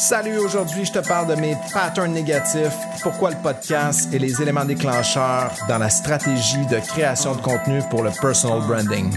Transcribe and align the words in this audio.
Salut, 0.00 0.38
aujourd'hui 0.38 0.86
je 0.86 0.92
te 0.92 1.06
parle 1.06 1.26
de 1.28 1.38
mes 1.38 1.54
patterns 1.74 2.14
négatifs, 2.14 2.74
pourquoi 3.02 3.32
le 3.32 3.36
podcast 3.36 4.08
et 4.14 4.18
les 4.18 4.40
éléments 4.40 4.64
déclencheurs 4.64 5.52
dans 5.68 5.76
la 5.76 5.90
stratégie 5.90 6.64
de 6.70 6.78
création 6.78 7.34
de 7.34 7.42
contenu 7.42 7.80
pour 7.90 8.02
le 8.02 8.10
personal 8.18 8.66
branding. 8.66 9.12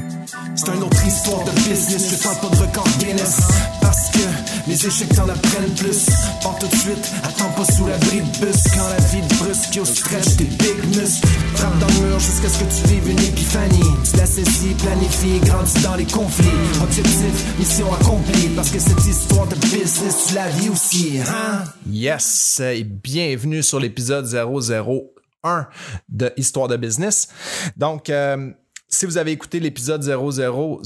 C'est 0.55 0.67
une 0.69 0.83
autre 0.83 1.05
histoire 1.05 1.43
de 1.45 1.51
business, 1.51 2.11
je 2.11 2.23
parle 2.23 2.37
pas 2.39 2.55
de 2.55 2.61
record 2.61 2.87
Guinness. 2.99 3.39
Parce 3.81 4.09
que 4.11 4.19
les 4.67 4.85
échecs 4.85 5.13
t'en 5.15 5.27
apprennent 5.27 5.73
plus. 5.75 6.05
Pars 6.43 6.57
tout 6.59 6.67
de 6.67 6.75
suite, 6.75 7.11
attends 7.23 7.49
pas 7.51 7.65
sous 7.65 7.87
l'abri 7.87 8.21
de 8.21 8.45
bus. 8.45 8.63
Quand 8.75 8.87
la 8.87 9.03
vie 9.07 9.27
te 9.27 9.35
brusque, 9.43 9.75
yo 9.75 9.83
stretch 9.83 10.37
tes 10.37 10.43
big 10.43 10.95
muscles 10.95 11.27
Frappe 11.55 11.79
dans 11.79 11.87
le 11.87 12.07
mur 12.07 12.19
jusqu'à 12.19 12.49
ce 12.49 12.59
que 12.59 12.65
tu 12.65 12.93
vives 12.93 13.09
une 13.09 13.19
épiphanie. 13.19 13.91
Tu 14.09 14.17
l'assaissis, 14.17 14.75
planifie, 14.75 15.39
grandis 15.39 15.81
dans 15.81 15.95
les 15.95 16.05
conflits. 16.05 16.47
Objectif, 16.83 17.57
mission 17.57 17.91
accomplie. 17.93 18.49
Parce 18.55 18.69
que 18.69 18.79
cette 18.79 19.05
histoire 19.05 19.47
de 19.47 19.55
business, 19.55 20.25
tu 20.27 20.35
la 20.35 20.47
vis 20.49 20.69
aussi, 20.69 21.19
hein? 21.27 21.63
Yes, 21.89 22.59
et 22.59 22.83
bienvenue 22.83 23.63
sur 23.63 23.79
l'épisode 23.79 24.27
001 24.27 25.67
de 26.09 26.31
Histoire 26.37 26.67
de 26.67 26.77
business. 26.77 27.27
Donc, 27.75 28.09
euh, 28.09 28.51
si 28.93 29.07
vous 29.07 29.17
avez 29.17 29.31
écouté 29.31 29.59
l'épisode 29.59 30.03
000, 30.03 30.81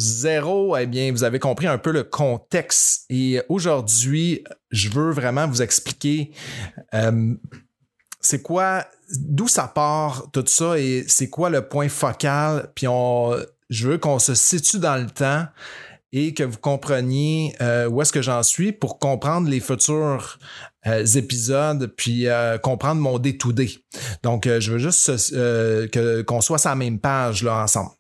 eh 0.80 0.86
bien, 0.86 1.12
vous 1.12 1.24
avez 1.26 1.40
compris 1.40 1.68
un 1.68 1.78
peu 1.78 1.92
le 1.92 2.04
contexte. 2.04 3.06
Et 3.10 3.42
aujourd'hui, 3.50 4.46
je 4.72 4.90
veux 4.90 5.12
vraiment 5.12 5.46
vous 5.46 5.62
expliquer 5.62 6.32
euh, 6.94 7.34
c'est 8.22 8.42
quoi, 8.42 8.86
d'où 9.12 9.50
ça 9.50 9.68
part 9.68 10.30
tout 10.32 10.46
ça 10.48 10.80
et 10.80 11.04
c'est 11.10 11.30
quoi 11.30 11.50
le 11.50 11.68
point 11.68 11.90
focal. 11.90 12.72
Puis 12.76 12.88
je 13.70 13.88
veux 13.90 13.98
qu'on 13.98 14.20
se 14.20 14.36
situe 14.36 14.80
dans 14.80 14.96
le 14.96 15.10
temps 15.10 15.46
et 16.14 16.34
que 16.34 16.44
vous 16.44 16.60
compreniez 16.60 17.56
euh, 17.60 17.90
où 17.90 18.02
est-ce 18.02 18.14
que 18.14 18.22
j'en 18.22 18.42
suis 18.42 18.72
pour 18.72 19.00
comprendre 19.00 19.50
les 19.50 19.60
futurs 19.60 20.40
euh, 20.88 21.06
épisodes, 21.06 21.94
puis 21.98 22.28
comprendre 22.64 23.02
mon 23.02 23.20
day-to-day. 23.20 23.72
Donc, 24.24 24.48
je 24.48 24.72
veux 24.72 24.78
juste 24.78 25.12
qu'on 26.26 26.42
soit 26.42 26.58
sur 26.58 26.70
la 26.70 26.76
même 26.76 27.00
page 27.00 27.44
là, 27.44 27.64
ensemble. 27.64 27.97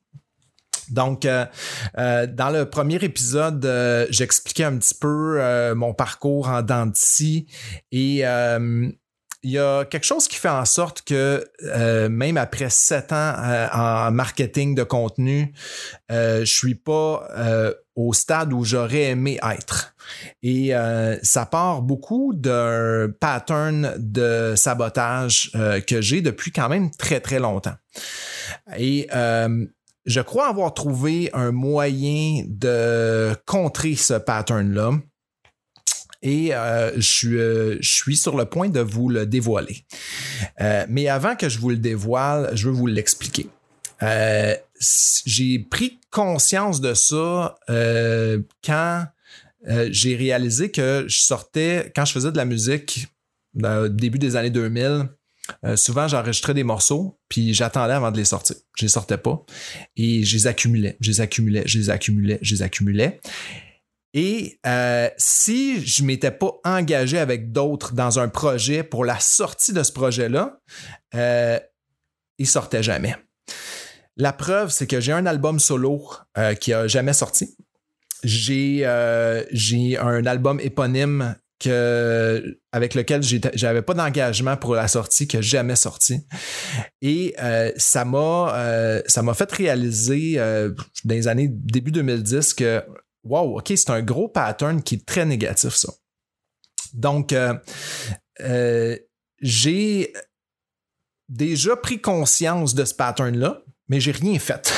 Donc, 0.89 1.21
dans 1.23 2.49
le 2.53 2.63
premier 2.65 2.95
épisode, 3.03 4.07
j'expliquais 4.09 4.65
un 4.65 4.77
petit 4.77 4.95
peu 4.95 5.73
mon 5.75 5.93
parcours 5.93 6.49
en 6.49 6.61
dentiste 6.61 7.47
et 7.91 8.23
il 9.43 9.51
y 9.51 9.59
a 9.59 9.85
quelque 9.85 10.05
chose 10.05 10.27
qui 10.27 10.37
fait 10.37 10.49
en 10.49 10.65
sorte 10.65 11.03
que 11.03 11.45
même 12.09 12.37
après 12.37 12.69
sept 12.69 13.11
ans 13.11 13.33
en 13.73 14.11
marketing 14.11 14.75
de 14.75 14.83
contenu, 14.83 15.53
je 16.09 16.43
suis 16.45 16.75
pas 16.75 17.27
au 17.97 18.13
stade 18.13 18.53
où 18.53 18.63
j'aurais 18.63 19.05
aimé 19.05 19.39
être. 19.43 19.95
Et 20.43 20.73
euh, 20.73 21.17
ça 21.23 21.47
part 21.47 21.81
beaucoup 21.81 22.31
d'un 22.33 23.09
pattern 23.19 23.95
de 23.97 24.53
sabotage 24.55 25.51
euh, 25.55 25.81
que 25.81 25.99
j'ai 25.99 26.21
depuis 26.21 26.51
quand 26.51 26.69
même 26.69 26.91
très 26.91 27.19
très 27.19 27.39
longtemps. 27.39 27.75
Et 28.77 29.07
euh, 29.13 29.65
je 30.07 30.21
crois 30.21 30.47
avoir 30.47 30.73
trouvé 30.73 31.29
un 31.33 31.51
moyen 31.51 32.43
de 32.47 33.35
contrer 33.45 33.95
ce 33.95 34.15
pattern-là. 34.15 34.93
Et 36.23 36.51
je, 36.95 36.99
suis, 36.99 37.29
je, 37.29 37.77
suis, 37.81 38.17
sur 38.17 38.35
le 38.35 38.45
point 38.45 38.69
de 38.69 38.79
vous 38.79 39.07
le 39.07 39.27
dévoiler. 39.27 39.85
mais 40.89 41.07
avant 41.07 41.35
que 41.35 41.47
je 41.47 41.59
vous 41.59 41.69
le 41.69 41.77
dévoile, 41.77 42.49
je 42.55 42.67
veux 42.67 42.73
vous 42.73 42.87
l'expliquer. 42.87 43.47
Euh, 44.03 44.55
j'ai 45.25 45.59
pris 45.59 45.99
conscience 46.11 46.81
de 46.81 46.93
ça 46.93 47.55
euh, 47.69 48.41
quand 48.63 49.05
euh, 49.67 49.89
j'ai 49.91 50.15
réalisé 50.15 50.71
que 50.71 51.05
je 51.07 51.17
sortais, 51.17 51.91
quand 51.95 52.05
je 52.05 52.13
faisais 52.13 52.31
de 52.31 52.37
la 52.37 52.45
musique, 52.45 53.07
au 53.63 53.87
début 53.87 54.19
des 54.19 54.35
années 54.35 54.51
2000, 54.51 55.09
souvent 55.75 56.07
j'enregistrais 56.07 56.53
des 56.53 56.63
morceaux, 56.63 57.19
puis 57.29 57.53
j'attendais 57.53 57.93
avant 57.93 58.11
de 58.11 58.17
les 58.17 58.25
sortir. 58.25 58.55
Je 58.75 58.85
les 58.85 58.89
sortais 58.89 59.17
pas. 59.17 59.43
Et 59.95 60.23
je 60.23 60.35
les 60.35 60.47
accumulais, 60.47 60.97
je 60.99 61.11
les 61.11 61.21
accumulais, 61.21 61.63
je 61.65 61.79
les 61.79 61.89
accumulais, 61.89 62.39
je 62.41 62.55
les 62.55 62.61
accumulais. 62.61 63.19
Et 64.13 64.59
si 65.17 65.85
je 65.85 66.03
m'étais 66.03 66.31
pas 66.31 66.51
engagé 66.63 67.17
avec 67.17 67.51
d'autres 67.51 67.93
dans 67.93 68.19
un 68.19 68.29
projet 68.29 68.83
pour 68.83 69.05
la 69.05 69.19
sortie 69.19 69.73
de 69.73 69.83
ce 69.83 69.91
projet-là, 69.91 70.59
euh, 71.15 71.59
il 72.37 72.47
sortait 72.47 72.83
jamais. 72.83 73.15
La 74.15 74.33
preuve, 74.33 74.71
c'est 74.71 74.87
que 74.87 74.99
j'ai 74.99 75.11
un 75.11 75.25
album 75.25 75.59
solo 75.59 76.03
euh, 76.37 76.55
qui 76.55 76.73
a 76.73 76.87
jamais 76.87 77.13
sorti. 77.13 77.55
J'ai 78.23 78.81
euh, 78.83 79.43
un 79.99 80.25
album 80.25 80.59
éponyme 80.59 81.35
que, 81.59 82.59
avec 82.71 82.95
lequel 82.95 83.21
j'avais 83.23 83.81
pas 83.81 83.93
d'engagement 83.93 84.57
pour 84.57 84.75
la 84.75 84.87
sortie, 84.87 85.27
n'a 85.33 85.41
jamais 85.41 85.75
sorti. 85.75 86.21
Et 87.01 87.35
euh, 87.41 87.71
ça 87.77 88.05
m'a 88.05 89.01
ça 89.07 89.21
m'a 89.21 89.33
fait 89.33 89.51
réaliser 89.51 90.35
dans 90.37 91.15
les 91.15 91.27
années 91.27 91.47
début 91.49 91.91
2010 91.91 92.53
que 92.53 92.83
wow, 93.23 93.59
ok, 93.59 93.73
c'est 93.75 93.89
un 93.89 94.01
gros 94.01 94.29
pattern 94.29 94.81
qui 94.81 94.95
est 94.95 95.05
très 95.05 95.25
négatif, 95.25 95.73
ça. 95.73 95.91
Donc 96.93 97.35
j'ai 99.41 100.13
déjà 101.29 101.75
pris 101.75 101.99
conscience 101.99 102.73
de 102.75 102.85
ce 102.85 102.93
pattern-là 102.93 103.63
mais 103.89 103.99
j'ai 103.99 104.11
rien 104.11 104.37
fait. 104.39 104.73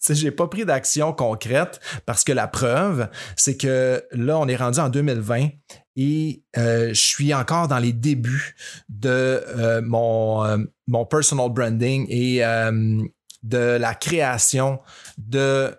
j'ai 0.08 0.30
pas 0.30 0.48
pris 0.48 0.64
d'action 0.64 1.12
concrète 1.12 1.80
parce 2.06 2.24
que 2.24 2.32
la 2.32 2.48
preuve, 2.48 3.08
c'est 3.36 3.56
que 3.56 4.04
là, 4.12 4.38
on 4.38 4.48
est 4.48 4.56
rendu 4.56 4.78
en 4.78 4.88
2020 4.88 5.48
et 5.96 6.42
euh, 6.56 6.88
je 6.88 7.00
suis 7.00 7.34
encore 7.34 7.68
dans 7.68 7.78
les 7.78 7.92
débuts 7.92 8.54
de 8.88 9.08
euh, 9.08 9.82
euh, 9.82 10.66
mon 10.86 11.06
personal 11.06 11.50
branding 11.50 12.06
et 12.08 12.40
de 13.42 13.58
la 13.58 13.94
création 13.94 14.80
de 15.18 15.74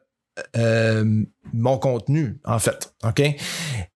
euh, 0.55 1.23
mon 1.53 1.77
contenu, 1.77 2.39
en 2.45 2.57
fait. 2.57 2.93
OK? 3.03 3.21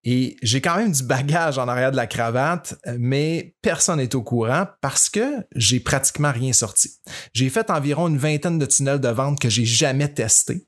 Et 0.04 0.38
j'ai 0.44 0.62
quand 0.62 0.76
même 0.76 0.92
du 0.92 1.04
bagage 1.04 1.58
en 1.58 1.68
arrière 1.68 1.92
de 1.92 1.96
la 1.96 2.08
cravate, 2.08 2.76
mais 2.98 3.56
personne 3.62 3.98
n'est 4.00 4.16
au 4.16 4.22
courant 4.22 4.68
parce 4.82 5.10
que 5.10 5.46
j'ai 5.56 5.80
pratiquement 5.80 6.32
rien 6.32 6.52
sorti. 6.52 6.92
J'ai 7.34 7.50
fait 7.50 7.70
environ 7.70 8.10
une 8.10 8.18
vingtaine 8.18 8.60
de 8.60 8.66
tunnels 8.66 9.00
de 9.00 9.08
vente 9.08 9.40
que 9.40 9.50
j'ai 9.50 9.66
jamais 9.66 10.14
testé. 10.14 10.68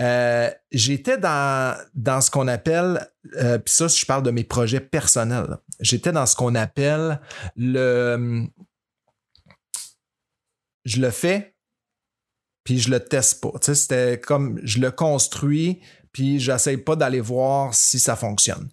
Euh, 0.00 0.50
j'étais 0.70 1.16
dans, 1.16 1.76
dans 1.94 2.20
ce 2.20 2.30
qu'on 2.30 2.46
appelle, 2.46 3.08
euh, 3.36 3.58
puis 3.58 3.74
ça, 3.74 3.88
je 3.88 4.04
parle 4.04 4.22
de 4.22 4.30
mes 4.30 4.44
projets 4.44 4.80
personnels. 4.80 5.56
J'étais 5.80 6.12
dans 6.12 6.26
ce 6.26 6.36
qu'on 6.36 6.54
appelle 6.54 7.20
le. 7.56 8.46
Je 10.84 11.00
le 11.00 11.10
fais, 11.10 11.54
puis 12.70 12.78
je 12.78 12.88
le 12.88 13.00
teste 13.00 13.40
pas. 13.40 13.50
c'était 13.60 14.20
comme 14.20 14.60
je 14.62 14.78
le 14.78 14.92
construis, 14.92 15.80
puis 16.12 16.38
j'essaie 16.38 16.76
pas 16.76 16.94
d'aller 16.94 17.18
voir 17.18 17.74
si 17.74 17.98
ça 17.98 18.14
fonctionne. 18.14 18.68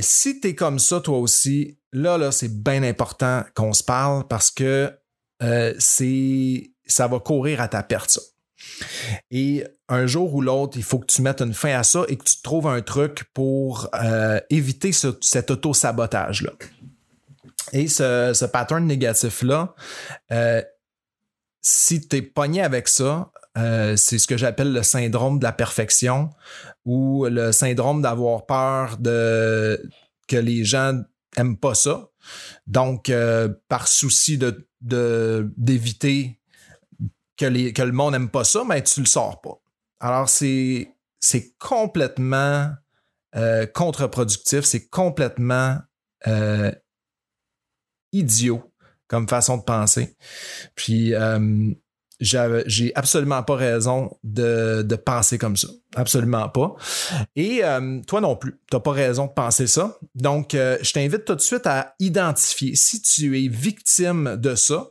Si 0.00 0.40
tu 0.40 0.48
es 0.48 0.54
comme 0.56 0.80
ça 0.80 0.98
toi 0.98 1.18
aussi, 1.18 1.78
là, 1.92 2.18
là, 2.18 2.32
c'est 2.32 2.52
bien 2.52 2.82
important 2.82 3.44
qu'on 3.54 3.72
se 3.72 3.84
parle 3.84 4.26
parce 4.26 4.50
que 4.50 4.92
euh, 5.44 5.74
c'est 5.78 6.72
ça 6.86 7.06
va 7.06 7.20
courir 7.20 7.60
à 7.60 7.68
ta 7.68 7.84
perte, 7.84 8.10
ça. 8.10 8.20
Et 9.30 9.64
un 9.88 10.08
jour 10.08 10.34
ou 10.34 10.40
l'autre, 10.40 10.76
il 10.76 10.82
faut 10.82 10.98
que 10.98 11.06
tu 11.06 11.22
mettes 11.22 11.40
une 11.40 11.54
fin 11.54 11.78
à 11.78 11.84
ça 11.84 12.02
et 12.08 12.16
que 12.16 12.24
tu 12.24 12.42
trouves 12.42 12.66
un 12.66 12.82
truc 12.82 13.26
pour 13.32 13.88
euh, 13.94 14.40
éviter 14.50 14.90
cet 14.92 15.52
auto-sabotage-là. 15.52 16.50
Et 17.72 17.86
ce, 17.86 18.32
ce 18.34 18.44
pattern 18.44 18.84
négatif-là, 18.84 19.76
euh, 20.32 20.62
si 21.64 22.06
tu 22.06 22.16
es 22.16 22.22
pogné 22.22 22.60
avec 22.60 22.88
ça, 22.88 23.32
euh, 23.56 23.96
c'est 23.96 24.18
ce 24.18 24.26
que 24.26 24.36
j'appelle 24.36 24.72
le 24.72 24.82
syndrome 24.82 25.38
de 25.38 25.44
la 25.44 25.52
perfection 25.52 26.30
ou 26.84 27.24
le 27.24 27.52
syndrome 27.52 28.02
d'avoir 28.02 28.44
peur 28.44 28.98
de 28.98 29.82
que 30.28 30.36
les 30.36 30.64
gens 30.64 31.02
aiment 31.36 31.56
pas 31.56 31.74
ça. 31.74 32.10
Donc, 32.66 33.08
euh, 33.08 33.48
par 33.68 33.88
souci 33.88 34.38
de, 34.38 34.68
d'éviter 35.56 36.38
que, 37.38 37.46
les, 37.46 37.72
que 37.72 37.82
le 37.82 37.92
monde 37.92 38.12
n'aime 38.12 38.30
pas 38.30 38.44
ça, 38.44 38.62
mais 38.64 38.82
tu 38.82 39.00
le 39.00 39.06
sors 39.06 39.40
pas. 39.40 39.58
Alors, 40.00 40.28
c'est, 40.28 40.94
c'est 41.18 41.54
complètement 41.58 42.70
euh, 43.36 43.64
contre-productif, 43.66 44.64
c'est 44.64 44.86
complètement 44.88 45.78
idiot 48.12 48.73
comme 49.14 49.28
façon 49.28 49.58
de 49.58 49.62
penser. 49.62 50.16
Puis 50.74 51.14
euh, 51.14 51.70
j'ai 52.18 52.90
absolument 52.96 53.44
pas 53.44 53.54
raison 53.54 54.10
de, 54.24 54.82
de, 54.82 54.96
penser 54.96 55.38
comme 55.38 55.56
ça. 55.56 55.68
Absolument 55.94 56.48
pas. 56.48 56.74
Et 57.36 57.60
euh, 57.62 58.00
toi 58.08 58.20
non 58.20 58.34
plus, 58.34 58.58
tu 58.68 58.74
n'as 58.74 58.80
pas 58.80 58.90
raison 58.90 59.26
de 59.26 59.30
penser 59.30 59.68
ça. 59.68 60.00
Donc, 60.16 60.56
euh, 60.56 60.78
je 60.82 60.92
t'invite 60.92 61.24
tout 61.26 61.36
de 61.36 61.40
suite 61.40 61.64
à 61.68 61.94
identifier 62.00 62.74
si 62.74 63.02
tu 63.02 63.40
es 63.40 63.46
victime 63.46 64.34
de 64.36 64.56
ça 64.56 64.90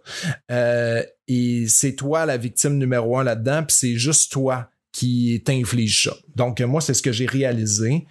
et 1.27 1.65
c'est 1.67 1.95
toi 1.95 2.25
la 2.25 2.37
victime 2.37 2.77
numéro 2.77 3.17
un 3.17 3.25
là-dedans, 3.25 3.65
puis 3.65 3.75
c'est 3.75 3.95
juste 3.97 4.31
toi 4.31 4.69
qui 4.93 5.43
t'inflige 5.45 6.05
ça. 6.05 6.15
Donc, 6.37 6.61
moi, 6.61 6.79
c'est 6.79 6.93
ce 6.93 7.01
que 7.01 7.11
j'ai 7.11 7.25
réalisé 7.25 8.07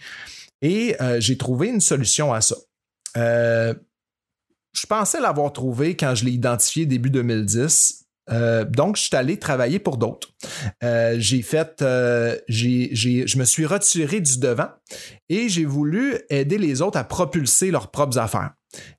et 0.60 0.94
j'ai 1.20 1.38
trouvé 1.38 1.68
une 1.68 1.80
solution 1.80 2.34
à 2.34 2.42
ça. 2.42 2.56
Euh, 4.72 4.78
je 4.82 4.86
pensais 4.86 5.20
l'avoir 5.20 5.52
trouvé 5.52 5.96
quand 5.96 6.14
je 6.14 6.24
l'ai 6.24 6.32
identifié 6.32 6.86
début 6.86 7.10
2010. 7.10 8.06
Euh, 8.30 8.64
donc, 8.64 8.96
je 8.96 9.02
suis 9.02 9.16
allé 9.16 9.38
travailler 9.38 9.78
pour 9.78 9.96
d'autres. 9.96 10.28
Euh, 10.84 11.16
j'ai 11.18 11.42
fait, 11.42 11.76
je 11.80 13.38
me 13.38 13.44
suis 13.44 13.66
retiré 13.66 14.20
du 14.20 14.38
devant 14.38 14.68
et 15.28 15.48
j'ai 15.48 15.64
voulu 15.64 16.18
aider 16.30 16.58
les 16.58 16.82
autres 16.82 16.98
à 16.98 17.04
propulser 17.04 17.70
leurs 17.70 17.90
propres 17.90 18.18
affaires. 18.18 18.52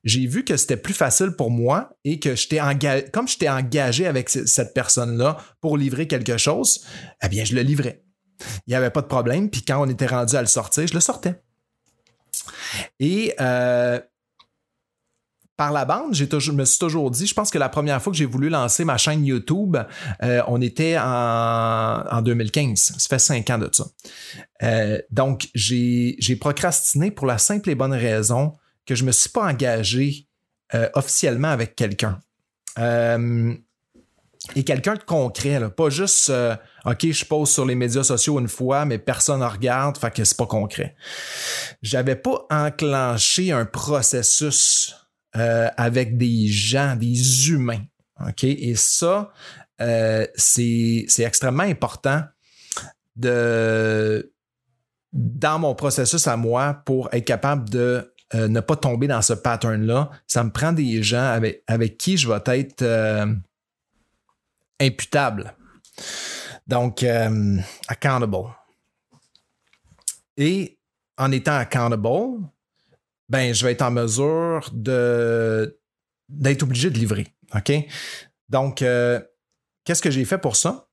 J'ai 0.04 0.26
vu 0.26 0.44
que 0.44 0.56
c'était 0.56 0.76
plus 0.76 0.94
facile 0.94 1.32
pour 1.32 1.50
moi 1.50 1.96
et 2.04 2.20
que 2.20 2.36
j'étais 2.36 2.60
engagé, 2.60 3.06
comme 3.12 3.26
j'étais 3.26 3.48
engagé 3.48 4.06
avec 4.06 4.28
cette 4.28 4.72
personne-là 4.72 5.38
pour 5.60 5.76
livrer 5.76 6.06
quelque 6.06 6.36
chose, 6.36 6.84
eh 7.24 7.28
bien, 7.28 7.44
je 7.44 7.56
le 7.56 7.62
livrais. 7.62 8.04
Il 8.66 8.70
n'y 8.70 8.74
avait 8.74 8.90
pas 8.90 9.00
de 9.00 9.06
problème. 9.06 9.50
Puis 9.50 9.62
quand 9.62 9.82
on 9.84 9.88
était 9.88 10.06
rendu 10.06 10.36
à 10.36 10.40
le 10.40 10.46
sortir, 10.46 10.86
je 10.86 10.94
le 10.94 11.00
sortais. 11.00 11.42
Et 13.00 13.34
euh, 13.40 13.98
par 15.56 15.72
la 15.72 15.84
bande, 15.84 16.14
j'ai 16.14 16.28
je 16.38 16.52
me 16.52 16.64
suis 16.64 16.78
toujours 16.78 17.10
dit, 17.10 17.26
je 17.26 17.34
pense 17.34 17.50
que 17.50 17.58
la 17.58 17.68
première 17.68 18.02
fois 18.02 18.12
que 18.12 18.16
j'ai 18.16 18.24
voulu 18.24 18.48
lancer 18.48 18.84
ma 18.84 18.96
chaîne 18.96 19.24
YouTube, 19.24 19.76
euh, 20.22 20.42
on 20.48 20.60
était 20.60 20.96
en, 20.98 22.22
2015. 22.22 22.94
Ça 22.98 23.08
fait 23.08 23.18
cinq 23.18 23.50
ans 23.50 23.58
de 23.58 23.68
ça. 23.72 23.86
Euh, 24.62 24.98
donc, 25.10 25.48
j'ai 25.54 26.36
procrastiné 26.40 27.10
pour 27.10 27.26
la 27.26 27.38
simple 27.38 27.70
et 27.70 27.74
bonne 27.74 27.92
raison 27.92 28.54
que 28.86 28.94
je 28.94 29.02
ne 29.02 29.08
me 29.08 29.12
suis 29.12 29.30
pas 29.30 29.44
engagé 29.44 30.28
officiellement 30.94 31.48
avec 31.48 31.76
quelqu'un. 31.76 32.20
et 32.76 34.64
quelqu'un 34.64 34.94
de 34.94 35.04
concret, 35.04 35.70
pas 35.70 35.88
juste 35.88 36.32
OK, 36.84 37.10
je 37.10 37.24
pose 37.24 37.50
sur 37.50 37.64
les 37.64 37.76
médias 37.76 38.02
sociaux 38.02 38.38
une 38.40 38.48
fois, 38.48 38.84
mais 38.84 38.98
personne 38.98 39.40
ne 39.40 39.46
regarde, 39.46 39.96
fait 39.96 40.10
que 40.10 40.24
c'est 40.24 40.36
pas 40.36 40.46
concret. 40.46 40.94
J'avais 41.80 42.16
pas 42.16 42.44
enclenché 42.50 43.52
un 43.52 43.64
processus 43.64 44.94
euh, 45.36 45.68
avec 45.76 46.16
des 46.16 46.46
gens, 46.46 46.94
des 46.96 47.50
humains. 47.50 47.84
OK? 48.20 48.44
Et 48.44 48.74
ça, 48.76 49.32
euh, 49.80 50.26
c'est 50.36 51.06
extrêmement 51.18 51.64
important 51.64 52.22
de 53.16 54.32
dans 55.12 55.58
mon 55.58 55.74
processus 55.74 56.26
à 56.26 56.36
moi 56.36 56.82
pour 56.84 57.08
être 57.12 57.24
capable 57.24 57.68
de 57.68 58.12
euh, 58.34 58.48
ne 58.48 58.60
pas 58.60 58.76
tomber 58.76 59.06
dans 59.06 59.22
ce 59.22 59.32
pattern-là. 59.32 60.10
Ça 60.26 60.42
me 60.44 60.50
prend 60.50 60.72
des 60.72 61.02
gens 61.02 61.24
avec, 61.24 61.62
avec 61.66 61.98
qui 61.98 62.16
je 62.16 62.28
vais 62.28 62.40
être 62.58 62.84
imputable. 64.80 65.54
Donc, 66.66 67.04
accountable. 67.88 68.36
Et 70.36 70.78
en 71.16 71.30
étant 71.30 71.56
accountable, 71.56 72.40
ben, 73.34 73.52
je 73.52 73.64
vais 73.64 73.72
être 73.72 73.82
en 73.82 73.90
mesure 73.90 74.70
d'être 74.72 76.62
obligé 76.62 76.88
de 76.90 76.98
livrer. 76.98 77.26
OK? 77.52 77.72
Donc, 78.48 78.80
euh, 78.80 79.20
qu'est-ce 79.84 80.00
que 80.00 80.12
j'ai 80.12 80.24
fait 80.24 80.38
pour 80.38 80.54
ça? 80.54 80.86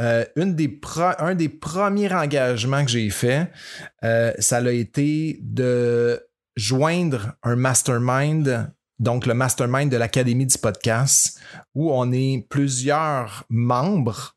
Euh, 0.00 0.24
une 0.34 0.56
des 0.56 0.80
un 1.18 1.36
des 1.36 1.48
premiers 1.48 2.12
engagements 2.12 2.84
que 2.84 2.90
j'ai 2.90 3.08
fait, 3.10 3.52
ça 4.02 4.56
a 4.56 4.70
été 4.72 5.38
de 5.42 6.20
joindre 6.56 7.34
un 7.44 7.54
mastermind, 7.54 8.72
donc 8.98 9.26
le 9.26 9.34
mastermind 9.34 9.88
de 9.92 9.96
l'Académie 9.96 10.46
du 10.46 10.58
podcast, 10.58 11.40
où 11.76 11.92
on 11.92 12.10
est 12.10 12.44
plusieurs 12.48 13.44
membres 13.48 14.36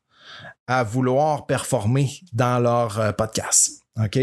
à 0.68 0.84
vouloir 0.84 1.46
performer 1.46 2.10
dans 2.32 2.60
leur 2.60 3.00
euh, 3.00 3.10
podcast. 3.10 3.82
OK? 4.02 4.18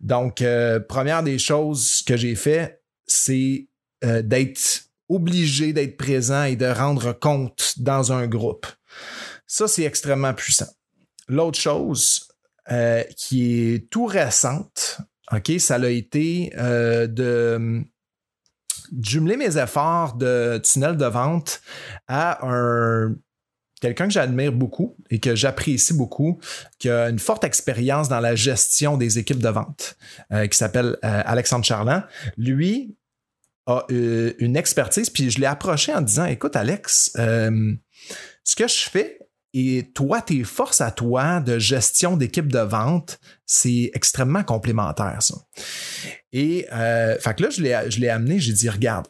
Donc, 0.00 0.42
euh, 0.42 0.80
première 0.80 1.22
des 1.22 1.38
choses 1.38 2.02
que 2.06 2.16
j'ai 2.16 2.34
fait, 2.34 2.82
c'est 3.06 3.68
euh, 4.04 4.22
d'être 4.22 4.84
obligé 5.08 5.72
d'être 5.72 5.96
présent 5.96 6.44
et 6.44 6.56
de 6.56 6.66
rendre 6.66 7.12
compte 7.12 7.74
dans 7.76 8.12
un 8.12 8.26
groupe. 8.26 8.66
Ça, 9.46 9.68
c'est 9.68 9.84
extrêmement 9.84 10.34
puissant. 10.34 10.68
L'autre 11.28 11.58
chose 11.58 12.28
qui 13.16 13.74
est 13.74 13.88
tout 13.90 14.06
récente, 14.06 14.98
OK, 15.30 15.52
ça 15.60 15.76
a 15.76 15.88
été 15.88 16.50
de 16.56 17.84
jumeler 19.00 19.36
mes 19.36 19.56
efforts 19.58 20.14
de 20.14 20.60
tunnel 20.64 20.96
de 20.96 21.06
vente 21.06 21.60
à 22.08 22.44
un 22.44 23.14
quelqu'un 23.80 24.06
que 24.06 24.12
j'admire 24.12 24.52
beaucoup 24.52 24.96
et 25.10 25.20
que 25.20 25.34
j'apprécie 25.34 25.94
beaucoup, 25.94 26.38
qui 26.78 26.88
a 26.88 27.08
une 27.08 27.18
forte 27.18 27.44
expérience 27.44 28.08
dans 28.08 28.20
la 28.20 28.34
gestion 28.34 28.96
des 28.96 29.18
équipes 29.18 29.42
de 29.42 29.48
vente, 29.48 29.96
euh, 30.32 30.46
qui 30.46 30.56
s'appelle 30.56 30.96
euh, 31.04 31.22
Alexandre 31.24 31.64
Charland. 31.64 32.02
Lui 32.36 32.96
a 33.66 33.84
euh, 33.90 34.32
une 34.38 34.56
expertise, 34.56 35.10
puis 35.10 35.30
je 35.30 35.40
l'ai 35.40 35.46
approché 35.46 35.94
en 35.94 36.00
disant, 36.00 36.26
écoute 36.26 36.56
Alex, 36.56 37.12
ce 37.14 38.56
que 38.56 38.68
je 38.68 38.88
fais 38.90 39.18
et 39.58 39.90
toi, 39.94 40.20
tes 40.20 40.44
forces 40.44 40.82
à 40.82 40.90
toi 40.90 41.40
de 41.40 41.58
gestion 41.58 42.16
d'équipe 42.16 42.52
de 42.52 42.58
vente, 42.58 43.18
c'est 43.46 43.90
extrêmement 43.94 44.44
complémentaire, 44.44 45.16
ça. 45.20 45.34
Et 46.32 46.66
fait 46.68 47.36
que 47.36 47.42
là, 47.42 47.50
je 47.50 47.98
l'ai 48.00 48.08
amené, 48.08 48.38
j'ai 48.38 48.52
dit, 48.52 48.68
regarde, 48.68 49.06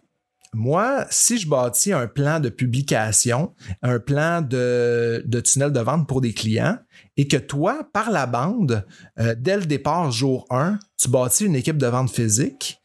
moi, 0.57 1.05
si 1.11 1.37
je 1.37 1.47
bâtis 1.47 1.93
un 1.93 2.07
plan 2.07 2.41
de 2.41 2.49
publication, 2.49 3.53
un 3.83 3.99
plan 3.99 4.41
de, 4.41 5.23
tunnel 5.45 5.71
de 5.71 5.81
vente 5.81 6.09
pour 6.09 6.23
des 6.23 6.33
clients, 6.33 6.79
et 7.19 7.29
que 7.29 7.37
toi, 7.37 7.87
par 7.93 8.11
la 8.11 8.25
bande, 8.25 8.87
euh, 9.19 9.35
dès 9.39 9.59
le 9.59 9.67
départ, 9.67 10.11
jour 10.11 10.47
1, 10.49 10.79
tu 10.97 11.11
bâtis 11.11 11.45
une 11.45 11.57
équipe 11.57 11.77
de 11.77 11.87
vente 11.87 12.11
physique, 12.11 12.81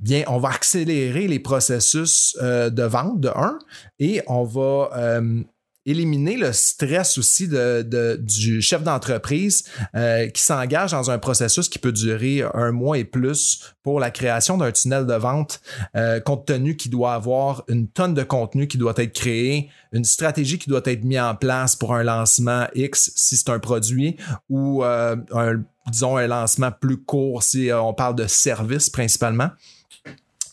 bien, 0.00 0.24
on 0.26 0.38
va 0.38 0.50
accélérer 0.50 1.26
les 1.26 1.38
processus 1.38 2.36
euh, 2.42 2.68
de 2.68 2.82
vente 2.82 3.20
de 3.20 3.28
1 3.28 3.58
et 4.00 4.20
on 4.26 4.44
va 4.44 4.90
euh, 4.94 5.42
éliminer 5.86 6.36
le 6.36 6.52
stress 6.52 7.18
aussi 7.18 7.46
de, 7.48 8.16
du 8.20 8.62
chef 8.62 8.82
d'entreprise 8.82 9.64
euh, 9.94 10.28
qui 10.28 10.42
s'engage 10.42 10.92
dans 10.92 11.10
un 11.10 11.18
processus 11.18 11.68
qui 11.68 11.78
peut 11.78 11.92
durer 11.92 12.42
un 12.54 12.72
mois 12.72 12.98
et 12.98 13.04
plus 13.04 13.74
pour 13.82 14.00
la 14.00 14.10
création 14.10 14.56
d'un 14.56 14.72
tunnel 14.72 15.06
de 15.06 15.14
vente, 15.14 15.60
euh, 15.94 16.20
compte 16.20 16.46
tenu 16.46 16.76
qu'il 16.76 16.90
doit 16.90 17.14
avoir 17.14 17.64
une 17.68 17.88
tonne 17.88 18.14
de 18.14 18.22
contenu 18.22 18.66
qui 18.66 18.78
doit 18.78 18.94
être 18.96 19.12
créé, 19.12 19.70
une 19.92 20.04
stratégie 20.04 20.58
qui 20.58 20.70
doit 20.70 20.82
être 20.84 21.04
mise 21.04 21.20
en 21.20 21.34
place 21.34 21.76
pour 21.76 21.94
un 21.94 22.02
lancement 22.02 22.66
X 22.74 23.12
si 23.14 23.36
c'est 23.36 23.50
un 23.50 23.58
produit 23.58 24.16
ou 24.48 24.82
euh, 24.84 25.16
un, 25.32 25.62
disons 25.90 26.16
un 26.16 26.26
lancement 26.26 26.72
plus 26.72 26.96
court 26.96 27.42
si 27.42 27.70
on 27.72 27.92
parle 27.92 28.16
de 28.16 28.26
service 28.26 28.88
principalement. 28.88 29.50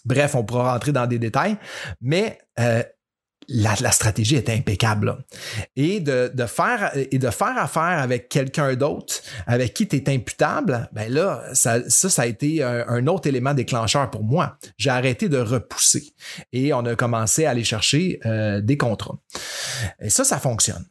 Bref, 0.03 0.35
on 0.35 0.43
pourra 0.43 0.73
rentrer 0.73 0.91
dans 0.91 1.05
des 1.05 1.19
détails, 1.19 1.57
mais 2.01 2.39
la, 3.47 3.91
stratégie 3.91 4.35
est 4.35 4.49
impeccable. 4.49 5.17
Et 5.75 5.99
de, 5.99 6.31
faire, 6.47 6.91
et 6.95 7.17
de 7.17 7.29
faire 7.29 7.57
affaire 7.57 7.99
avec 7.99 8.29
quelqu'un 8.29 8.75
d'autre 8.75 9.15
avec 9.47 9.73
qui 9.73 9.87
tu 9.87 9.97
es 9.97 10.09
imputable, 10.09 10.89
ben 10.93 11.11
là, 11.11 11.43
ça, 11.53 11.89
ça, 11.89 12.21
a 12.21 12.25
été 12.25 12.63
un, 12.63 13.07
autre 13.07 13.27
élément 13.27 13.53
déclencheur 13.53 14.09
pour 14.09 14.23
moi. 14.23 14.57
J'ai 14.77 14.89
arrêté 14.89 15.29
de 15.29 15.37
repousser 15.37 16.13
et 16.53 16.73
on 16.73 16.85
a 16.85 16.95
commencé 16.95 17.45
à 17.45 17.51
aller 17.51 17.63
chercher 17.63 18.19
euh, 18.25 18.61
des 18.61 18.77
contrats. 18.77 19.19
Et 19.99 20.09
ça, 20.09 20.23
ça 20.23 20.39
fonctionne. 20.39 20.85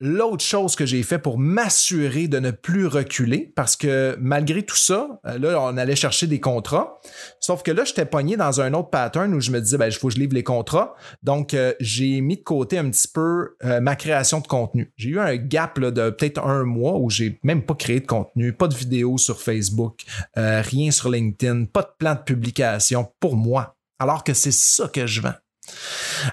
L'autre 0.00 0.42
chose 0.42 0.74
que 0.74 0.86
j'ai 0.86 1.04
fait 1.04 1.20
pour 1.20 1.38
m'assurer 1.38 2.26
de 2.26 2.40
ne 2.40 2.50
plus 2.50 2.86
reculer, 2.86 3.52
parce 3.54 3.76
que 3.76 4.16
malgré 4.20 4.64
tout 4.64 4.76
ça, 4.76 5.20
euh, 5.24 5.38
là, 5.38 5.60
on 5.60 5.76
allait 5.76 5.94
chercher 5.94 6.26
des 6.26 6.40
contrats. 6.40 7.00
Sauf 7.38 7.62
que 7.62 7.70
là, 7.70 7.84
j'étais 7.84 8.04
pogné 8.04 8.36
dans 8.36 8.60
un 8.60 8.74
autre 8.74 8.90
pattern 8.90 9.32
où 9.32 9.40
je 9.40 9.52
me 9.52 9.60
disais, 9.60 9.78
ben, 9.78 9.86
il 9.86 9.92
faut 9.92 10.08
que 10.08 10.14
je 10.14 10.18
livre 10.18 10.34
les 10.34 10.42
contrats. 10.42 10.96
Donc, 11.22 11.54
euh, 11.54 11.74
j'ai 11.78 12.20
mis 12.20 12.36
de 12.36 12.42
côté 12.42 12.76
un 12.76 12.90
petit 12.90 13.06
peu 13.06 13.56
euh, 13.64 13.80
ma 13.80 13.94
création 13.94 14.40
de 14.40 14.48
contenu. 14.48 14.92
J'ai 14.96 15.10
eu 15.10 15.20
un 15.20 15.36
gap 15.36 15.78
de 15.78 16.10
peut-être 16.10 16.42
un 16.44 16.64
mois 16.64 16.98
où 16.98 17.08
j'ai 17.08 17.38
même 17.44 17.62
pas 17.62 17.74
créé 17.74 18.00
de 18.00 18.06
contenu, 18.06 18.52
pas 18.52 18.66
de 18.66 18.74
vidéo 18.74 19.16
sur 19.16 19.40
Facebook, 19.40 20.00
rien 20.36 20.90
sur 20.90 21.10
LinkedIn, 21.10 21.66
pas 21.66 21.82
de 21.82 21.90
plan 21.98 22.14
de 22.14 22.20
publication 22.20 23.12
pour 23.20 23.36
moi. 23.36 23.76
Alors 23.98 24.24
que 24.24 24.34
c'est 24.34 24.52
ça 24.52 24.88
que 24.88 25.06
je 25.06 25.20
vends. 25.20 25.34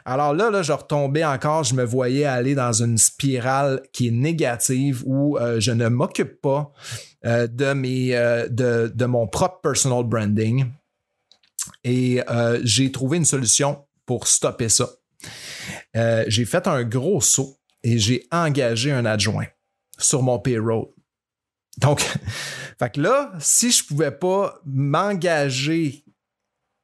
Alors 0.05 0.33
là, 0.33 0.49
là, 0.49 0.61
je 0.61 0.71
retombais 0.71 1.23
encore, 1.23 1.63
je 1.63 1.75
me 1.75 1.83
voyais 1.83 2.25
aller 2.25 2.55
dans 2.55 2.73
une 2.73 2.97
spirale 2.97 3.81
qui 3.93 4.07
est 4.07 4.11
négative 4.11 5.03
où 5.05 5.37
euh, 5.37 5.59
je 5.59 5.71
ne 5.71 5.87
m'occupe 5.87 6.41
pas 6.41 6.71
euh, 7.25 7.47
de, 7.47 7.73
mes, 7.73 8.15
euh, 8.15 8.47
de, 8.47 8.91
de, 8.93 9.05
mon 9.05 9.27
propre 9.27 9.61
personal 9.61 10.03
branding. 10.03 10.65
Et 11.83 12.21
j'ai 12.63 12.91
trouvé 12.91 13.17
une 13.17 13.25
solution 13.25 13.85
pour 14.05 14.27
stopper 14.27 14.69
ça. 14.69 14.89
j'ai 15.93 16.45
fait 16.45 16.67
un 16.67 16.83
gros 16.83 17.21
saut 17.21 17.57
et 17.83 17.99
j'ai 17.99 18.27
engagé 18.31 18.91
un 18.91 19.05
adjoint 19.05 19.45
sur 19.97 20.23
mon 20.23 20.39
payroll. 20.39 20.87
Donc, 21.77 22.03
là, 22.95 23.31
si 23.39 23.71
je 23.71 23.85
pouvais 23.85 24.11
pas 24.11 24.59
m'engager 24.65 26.03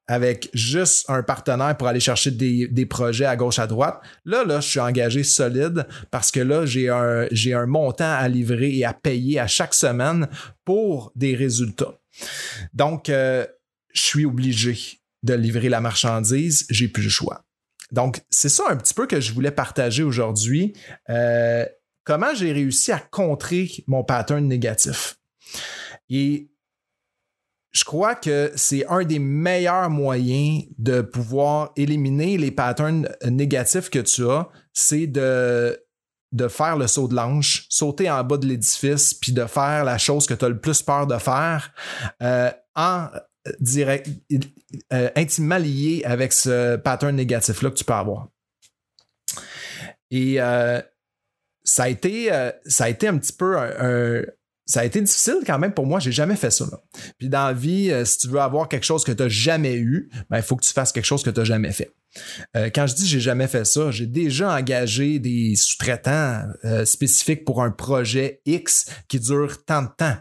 avec 0.08 0.50
juste 0.54 1.10
un 1.10 1.22
partenaire 1.22 1.76
pour 1.76 1.88
aller 1.88 2.00
chercher 2.00 2.32
des, 2.32 2.86
projets 2.86 3.26
à 3.26 3.36
gauche 3.36 3.60
à 3.60 3.68
droite. 3.68 4.00
Là, 4.26 4.46
là, 4.46 4.62
je 4.62 4.70
suis 4.70 4.80
engagé 4.80 5.24
solide 5.24 5.86
parce 6.12 6.32
que 6.32 6.40
là, 6.40 6.66
j'ai 6.66 6.90
un, 6.90 7.28
j'ai 7.32 7.54
un 7.54 7.66
montant 7.66 8.14
à 8.14 8.28
livrer 8.28 8.76
et 8.76 8.86
à 8.86 8.94
payer 8.94 9.40
à 9.40 9.48
chaque 9.48 9.74
semaine 9.74 10.28
pour 10.64 11.12
des 11.16 11.36
résultats. 11.36 12.00
Donc, 12.74 13.10
euh, 13.10 13.46
je 13.94 14.02
suis 14.02 14.26
obligé 14.26 14.78
de 15.24 15.34
livrer 15.34 15.70
la 15.70 15.82
marchandise, 15.82 16.66
j'ai 16.70 16.88
plus 16.88 17.04
le 17.04 17.10
choix. 17.10 17.44
Donc, 17.92 18.22
c'est 18.30 18.50
ça 18.50 18.64
un 18.70 18.78
petit 18.78 18.94
peu 18.94 19.08
que 19.08 19.20
je 19.20 19.34
voulais 19.34 19.52
partager 19.52 20.04
aujourd'hui. 20.04 20.74
Euh, 21.10 21.66
comment 22.04 22.34
j'ai 22.34 22.54
réussi 22.54 22.92
à 22.92 23.00
contrer 23.00 23.70
mon 23.88 24.04
pattern 24.04 24.46
négatif. 24.46 25.18
Et 26.10 26.50
je 27.78 27.84
crois 27.84 28.16
que 28.16 28.52
c'est 28.56 28.88
un 28.88 29.04
des 29.04 29.20
meilleurs 29.20 29.92
moyens 29.92 30.64
de 30.80 31.02
pouvoir 31.02 31.74
éliminer 31.76 32.38
les 32.38 32.50
patterns 32.50 33.08
négatifs 33.24 33.92
que 33.92 34.00
tu 34.00 34.28
as, 34.28 34.50
c'est 34.74 35.06
de, 35.06 35.80
de 36.32 36.48
faire 36.48 36.76
le 36.76 36.88
saut 36.88 37.08
de 37.08 37.16
l'ange, 37.16 37.68
sauter 37.70 38.10
en 38.10 38.24
bas 38.24 38.38
de 38.38 38.48
l'édifice, 38.48 39.14
puis 39.14 39.32
de 39.32 39.46
faire 39.46 39.84
la 39.84 40.00
chose 40.00 40.26
que 40.26 40.34
tu 40.34 40.44
as 40.44 40.50
le 40.50 40.60
plus 40.60 40.82
peur 40.82 41.06
de 41.06 41.20
faire 41.20 41.72
euh, 42.24 42.50
en 42.76 43.10
direct, 43.60 44.10
euh, 44.92 45.12
intimement 45.16 45.58
lié 45.58 46.02
avec 46.04 46.34
ce 46.34 46.78
pattern 46.78 47.16
négatif-là 47.16 47.70
que 47.70 47.76
tu 47.76 47.86
peux 47.86 47.94
avoir. 47.94 48.28
Et 50.10 50.42
euh, 50.42 50.82
ça, 51.64 51.84
a 51.84 51.90
été, 51.90 52.32
ça 52.66 52.86
a 52.86 52.90
été 52.90 53.08
un 53.08 53.20
petit 53.20 53.34
peu 53.34 53.56
un, 53.56 54.24
ça 54.68 54.82
a 54.82 54.86
été 54.86 55.02
difficile 55.02 55.40
quand 55.46 55.58
même 55.58 55.74
pour 55.74 55.88
moi. 55.88 56.00
J'ai 56.00 56.12
jamais 56.12 56.36
fait 56.36 56.52
ça. 56.52 56.66
Puis 57.18 57.30
dans 57.30 57.48
la 57.48 57.54
vie, 57.54 57.90
euh, 57.90 58.04
si 58.04 58.20
tu 58.20 58.28
veux 58.28 58.40
avoir 58.40 58.68
quelque 58.68 58.84
chose 58.84 59.04
que 59.04 59.14
tu 59.14 59.24
n'as 59.24 59.30
jamais 59.30 59.76
eu, 59.76 60.10
ben, 60.30 60.38
il 60.38 60.44
faut 60.44 60.58
que 60.58 60.66
tu 60.66 60.74
fasses 60.74 60.92
quelque 60.92 61.06
chose 61.06 61.24
que 61.24 61.30
tu 61.30 61.40
n'as 61.40 61.46
jamais 61.46 61.72
fait. 61.72 61.94
Euh, 62.56 62.70
quand 62.74 62.86
je 62.86 62.96
dis 62.96 63.08
j'ai 63.08 63.22
jamais 63.22 63.48
fait 63.48 63.66
ça, 63.66 63.92
j'ai 63.92 64.08
déjà 64.08 64.54
engagé 64.54 65.20
des 65.20 65.56
sous-traitants 65.56 66.44
euh, 66.66 66.84
spécifiques 66.84 67.46
pour 67.46 67.64
un 67.64 67.72
projet 67.72 68.42
X 68.46 68.88
qui 69.08 69.20
dure 69.20 69.64
tant 69.64 69.84
de 69.84 69.90
temps. 69.98 70.18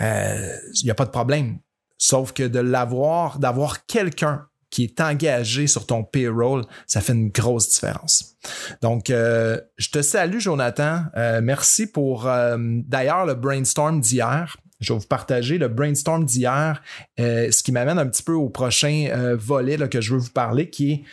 Il 0.00 0.84
n'y 0.84 0.90
a 0.90 0.94
pas 0.94 1.04
de 1.06 1.10
problème. 1.10 1.58
Sauf 1.96 2.32
que 2.32 2.42
de 2.42 2.60
l'avoir, 2.60 3.38
d'avoir 3.38 3.86
quelqu'un 3.86 4.46
qui 4.70 4.84
est 4.84 5.00
engagé 5.00 5.66
sur 5.66 5.86
ton 5.86 6.04
payroll, 6.04 6.64
ça 6.86 7.00
fait 7.00 7.12
une 7.12 7.28
grosse 7.28 7.68
différence. 7.68 8.36
Donc, 8.80 9.10
euh, 9.10 9.60
je 9.76 9.90
te 9.90 10.02
salue, 10.02 10.38
Jonathan. 10.38 11.02
Euh, 11.16 11.40
merci 11.42 11.86
pour 11.86 12.26
euh, 12.26 12.56
d'ailleurs 12.58 13.26
le 13.26 13.34
brainstorm 13.34 14.00
d'hier. 14.00 14.56
Je 14.80 14.92
vais 14.92 14.98
vous 14.98 15.06
partager 15.06 15.58
le 15.58 15.68
brainstorm 15.68 16.24
d'hier, 16.24 16.82
ce 17.18 17.62
qui 17.62 17.70
m'amène 17.70 17.98
un 17.98 18.06
petit 18.06 18.22
peu 18.22 18.32
au 18.32 18.48
prochain 18.48 19.34
volet 19.38 19.76
que 19.90 20.00
je 20.00 20.14
veux 20.14 20.20
vous 20.20 20.30
parler, 20.30 20.70
qui 20.70 20.92
est 20.92 21.04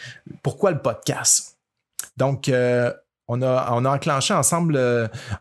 pourquoi 0.42 0.72
le 0.72 0.82
podcast. 0.82 1.58
Donc, 2.16 2.50
on 2.50 3.42
a, 3.42 3.70
on 3.74 3.84
a 3.84 3.90
enclenché 3.90 4.34
ensemble 4.34 4.80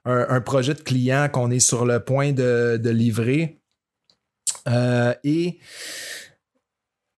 un, 0.05 0.41
projet 0.41 0.75
de 0.75 0.81
client 0.81 1.29
qu'on 1.33 1.53
est 1.53 1.61
sur 1.61 1.87
le 1.87 2.01
point 2.01 2.33
de, 2.33 2.81
de 2.83 2.91
livrer. 2.91 3.61
et 5.23 5.61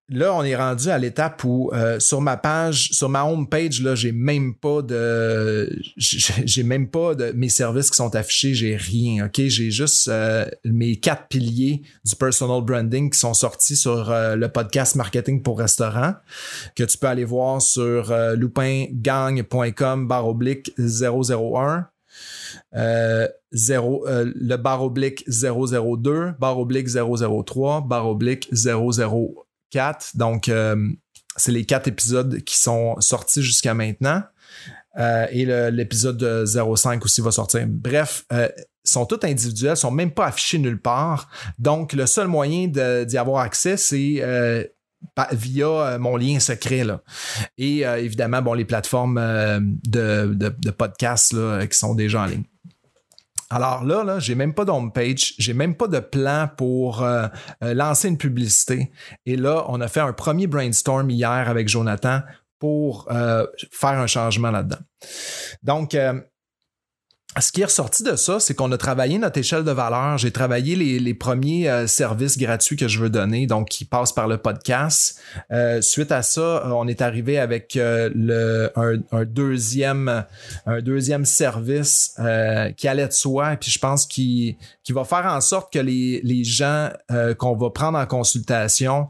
là, 0.09 0.33
on 0.33 0.43
est 0.43 0.55
rendu 0.55 0.89
à 0.89 0.97
l'étape 0.97 1.43
où 1.43 1.71
euh, 1.73 1.99
sur 1.99 2.21
ma 2.21 2.37
page, 2.37 2.89
sur 2.91 3.09
ma 3.09 3.23
home 3.23 3.47
page, 3.47 3.81
là, 3.81 3.95
j'ai 3.95 4.11
même 4.11 4.55
pas 4.55 4.81
de, 4.81 5.69
j'ai 5.97 6.63
même 6.63 6.89
pas 6.89 7.15
de 7.15 7.31
mes 7.31 7.49
services 7.49 7.89
qui 7.89 7.97
sont 7.97 8.15
affichés, 8.15 8.53
j'ai 8.53 8.75
rien. 8.75 9.25
Ok, 9.25 9.41
j'ai 9.47 9.71
juste 9.71 10.07
euh, 10.07 10.45
mes 10.65 10.95
quatre 10.97 11.27
piliers 11.27 11.81
du 12.03 12.15
personal 12.15 12.61
branding 12.61 13.09
qui 13.09 13.19
sont 13.19 13.33
sortis 13.33 13.75
sur 13.75 14.09
euh, 14.11 14.35
le 14.35 14.49
podcast 14.49 14.95
marketing 14.95 15.41
pour 15.41 15.59
restaurant 15.59 16.13
que 16.75 16.83
tu 16.83 16.97
peux 16.97 17.07
aller 17.07 17.25
voir 17.25 17.61
sur 17.61 18.13
loupingang.com 18.35 20.07
barre 20.07 20.27
oblique 20.27 20.73
001. 20.77 21.87
0, 23.51 24.05
le 24.07 24.55
barre 24.57 24.83
oblique 24.83 25.23
002, 25.27 26.33
barre 26.39 26.59
oblique 26.59 26.87
003, 26.89 27.81
barre 27.81 28.07
oblique 28.07 28.47
00 28.51 29.45
4. 29.71 30.15
Donc, 30.15 30.49
euh, 30.49 30.75
c'est 31.35 31.51
les 31.51 31.65
quatre 31.65 31.87
épisodes 31.87 32.41
qui 32.43 32.57
sont 32.57 32.99
sortis 32.99 33.41
jusqu'à 33.41 33.73
maintenant. 33.73 34.23
Euh, 34.97 35.27
et 35.31 35.45
l'épisode 35.71 36.45
05 36.45 37.03
aussi 37.05 37.21
va 37.21 37.31
sortir. 37.31 37.65
Bref, 37.67 38.25
euh, 38.33 38.49
sont 38.83 39.05
tous 39.05 39.25
individuels, 39.25 39.77
sont 39.77 39.91
même 39.91 40.11
pas 40.11 40.27
affichés 40.27 40.57
nulle 40.57 40.81
part. 40.81 41.29
Donc, 41.59 41.93
le 41.93 42.05
seul 42.05 42.27
moyen 42.27 42.67
d'y 42.67 43.17
avoir 43.17 43.43
accès, 43.43 43.77
c'est 43.77 44.23
via 45.31 45.97
mon 45.99 46.17
lien 46.17 46.39
secret. 46.39 46.83
Là. 46.83 47.01
Et 47.57 47.79
évidemment, 47.81 48.41
bon, 48.41 48.53
les 48.53 48.65
plateformes 48.65 49.15
de, 49.85 50.33
de, 50.33 50.55
de 50.57 50.71
podcasts 50.71 51.35
qui 51.69 51.77
sont 51.77 51.93
déjà 51.93 52.23
en 52.23 52.25
ligne. 52.25 52.43
Alors 53.49 53.83
là, 53.83 54.03
là, 54.03 54.19
j'ai 54.19 54.35
même 54.35 54.53
pas 54.53 54.63
d'home 54.63 54.91
page, 54.91 55.33
j'ai 55.39 55.53
même 55.53 55.75
pas 55.75 55.87
de 55.87 55.99
plan 55.99 56.49
pour 56.55 57.01
euh, 57.01 57.27
euh, 57.63 57.73
lancer 57.73 58.07
une 58.07 58.17
publicité. 58.17 58.91
Et 59.25 59.35
là, 59.35 59.65
on 59.69 59.81
a 59.81 59.87
fait 59.87 60.01
un 60.01 60.13
premier 60.13 60.45
brainstorm 60.45 61.09
hier 61.09 61.49
avec 61.49 61.67
Jonathan 61.67 62.21
pour 62.59 63.07
euh, 63.11 63.47
faire 63.71 63.99
un 63.99 64.07
changement 64.07 64.51
là-dedans. 64.51 64.79
Donc, 65.63 65.95
ce 67.37 67.51
qui 67.51 67.61
est 67.61 67.65
ressorti 67.65 68.01
de 68.01 68.15
ça, 68.15 68.39
c'est 68.39 68.55
qu'on 68.55 68.71
a 68.71 68.77
travaillé 68.77 69.19
notre 69.19 69.37
échelle 69.37 69.63
de 69.63 69.71
valeur. 69.71 70.17
J'ai 70.17 70.31
travaillé 70.31 70.75
les, 70.75 71.13
premiers 71.13 71.69
euh, 71.69 71.85
services 71.85 72.37
gratuits 72.39 72.75
que 72.75 72.87
je 72.87 72.99
veux 72.99 73.09
donner, 73.09 73.45
donc 73.45 73.69
qui 73.69 73.85
passent 73.85 74.11
par 74.11 74.27
le 74.27 74.37
podcast. 74.37 75.19
Euh, 75.51 75.79
suite 75.81 76.11
à 76.11 76.23
ça, 76.23 76.63
on 76.73 76.87
est 76.87 77.01
arrivé 77.01 77.37
avec 77.37 77.75
euh, 77.75 78.09
le, 78.15 78.71
un, 78.75 79.25
deuxième, 79.25 80.25
un 80.65 80.81
deuxième 80.81 81.23
service 81.23 82.15
qui 82.77 82.87
allait 82.87 83.07
de 83.07 83.13
soi. 83.13 83.53
Et 83.53 83.57
puis 83.57 83.69
je 83.69 83.79
pense 83.79 84.07
qu'il 84.07 84.57
va 84.89 85.03
faire 85.03 85.25
en 85.27 85.39
sorte 85.39 85.71
que 85.71 85.79
les, 85.79 86.21
les 86.23 86.43
gens 86.43 86.89
qu'on 87.37 87.55
va 87.55 87.69
prendre 87.69 87.97
en 87.99 88.05
consultation 88.07 89.07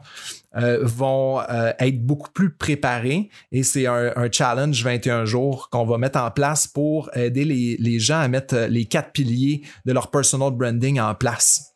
euh, 0.57 0.79
vont 0.81 1.39
euh, 1.41 1.71
être 1.77 2.03
beaucoup 2.03 2.31
plus 2.31 2.49
préparés 2.49 3.29
et 3.51 3.61
c'est 3.61 3.85
un, 3.85 4.31
challenge 4.31 4.83
21 4.83 5.25
jours 5.25 5.69
qu'on 5.69 5.85
va 5.85 5.99
mettre 5.99 6.17
en 6.17 6.31
place 6.31 6.65
pour 6.65 7.15
aider 7.15 7.45
les, 7.45 7.99
gens 7.99 8.19
à 8.19 8.27
mettre 8.27 8.55
euh, 8.55 8.67
les 8.67 8.85
quatre 8.85 9.11
piliers 9.11 9.61
de 9.85 9.93
leur 9.93 10.09
personal 10.09 10.49
branding 10.49 10.99
en 10.99 11.13
place. 11.13 11.75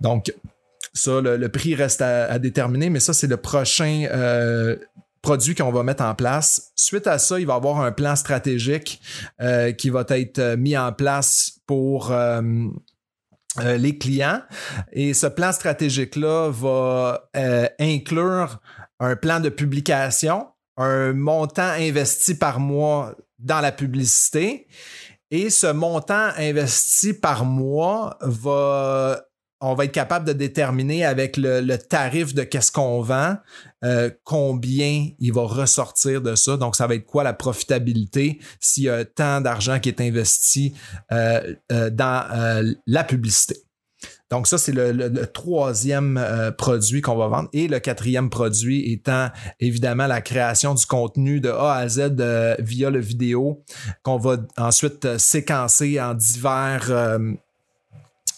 Donc, 0.00 0.34
ça, 0.92 1.20
le, 1.20 1.48
prix 1.50 1.76
reste 1.76 2.02
à, 2.02 2.36
déterminer, 2.40 2.90
mais 2.90 2.98
ça, 2.98 3.12
c'est 3.12 3.28
le 3.28 3.36
prochain 3.36 4.08
produit 5.22 5.54
qu'on 5.54 5.70
va 5.70 5.84
mettre 5.84 6.02
en 6.02 6.16
place. 6.16 6.72
Suite 6.74 7.06
à 7.06 7.20
ça, 7.20 7.38
il 7.38 7.46
va 7.46 7.54
y 7.54 7.56
avoir 7.56 7.80
un 7.80 7.92
plan 7.92 8.16
stratégique 8.16 9.00
qui 9.78 9.88
va 9.88 10.04
être 10.08 10.56
mis 10.56 10.76
en 10.76 10.92
place 10.92 11.60
pour 11.64 12.12
euh, 13.58 13.76
les 13.76 13.98
clients. 13.98 14.42
Et 14.92 15.12
ce 15.12 15.26
plan 15.26 15.52
stratégique-là 15.52 16.50
va 16.50 17.28
euh, 17.36 17.66
inclure 17.80 18.60
un 19.00 19.16
plan 19.16 19.40
de 19.40 19.48
publication, 19.48 20.46
un 20.76 21.12
montant 21.12 21.62
investi 21.62 22.34
par 22.34 22.60
mois 22.60 23.14
dans 23.38 23.60
la 23.60 23.72
publicité. 23.72 24.68
Et 25.32 25.50
ce 25.50 25.66
montant 25.66 26.30
investi 26.36 27.12
par 27.12 27.44
mois 27.44 28.18
va 28.20 29.20
on 29.60 29.74
va 29.74 29.84
être 29.84 29.92
capable 29.92 30.26
de 30.26 30.32
déterminer 30.32 31.04
avec 31.04 31.36
le, 31.36 31.76
tarif 31.76 32.34
de 32.34 32.42
qu'est-ce 32.42 32.72
qu'on 32.72 33.02
vend, 33.02 33.36
euh, 33.84 34.10
combien 34.24 35.08
il 35.18 35.32
va 35.32 35.42
ressortir 35.42 36.22
de 36.22 36.34
ça. 36.34 36.56
Donc, 36.56 36.76
ça 36.76 36.86
va 36.86 36.94
être 36.94 37.04
quoi 37.04 37.24
la 37.24 37.34
profitabilité 37.34 38.38
s'il 38.58 38.84
y 38.84 38.88
a 38.88 39.04
tant 39.04 39.40
d'argent 39.40 39.78
qui 39.78 39.90
est 39.90 40.00
investi 40.00 40.74
euh, 41.12 41.54
euh, 41.72 41.90
dans 41.90 42.74
la 42.86 43.04
publicité. 43.04 43.56
Donc, 44.30 44.46
ça, 44.46 44.56
c'est 44.56 44.72
le, 44.72 45.26
troisième 45.26 46.54
produit 46.56 47.02
qu'on 47.02 47.16
va 47.16 47.26
vendre. 47.26 47.48
Et 47.52 47.68
le 47.68 47.80
quatrième 47.80 48.30
produit 48.30 48.92
étant 48.92 49.28
évidemment 49.58 50.06
la 50.06 50.22
création 50.22 50.72
du 50.72 50.86
contenu 50.86 51.40
de 51.40 51.50
A 51.50 51.74
à 51.74 51.88
Z 51.88 52.14
via 52.60 52.90
le 52.90 53.00
vidéo 53.00 53.62
qu'on 54.02 54.16
va 54.16 54.38
ensuite 54.56 55.18
séquencer 55.18 56.00
en 56.00 56.14
divers 56.14 57.18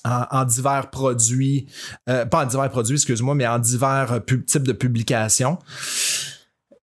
en, 0.05 0.45
divers 0.45 0.91
produits, 0.91 1.67
euh, 2.09 2.25
pas 2.27 2.45
en 2.45 2.47
divers 2.47 2.71
produits, 2.71 2.95
excuse-moi, 2.95 3.35
mais 3.35 3.47
en 3.47 3.59
divers 3.59 4.13
euh, 4.13 4.37
types 4.47 4.67
de 4.67 4.73
publications. 4.73 5.59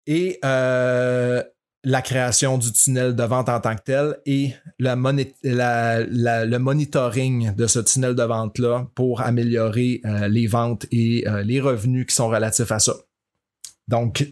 Et 0.07 0.39
euh, 0.43 1.43
la 1.83 2.01
création 2.01 2.57
du 2.57 2.71
tunnel 2.71 3.15
de 3.15 3.23
vente 3.23 3.49
en 3.49 3.59
tant 3.59 3.75
que 3.75 3.83
tel 3.83 4.17
et 4.25 4.53
le 4.79 4.95
monitoring 6.57 7.55
de 7.55 7.67
ce 7.67 7.79
tunnel 7.79 8.15
de 8.15 8.23
vente-là 8.23 8.87
pour 8.95 9.21
améliorer 9.21 10.01
les 10.27 10.47
ventes 10.47 10.87
et 10.91 11.25
les 11.45 11.61
revenus 11.61 12.05
qui 12.07 12.15
sont 12.15 12.27
relatifs 12.27 12.71
à 12.71 12.79
ça. 12.79 12.95
Donc, 13.87 14.27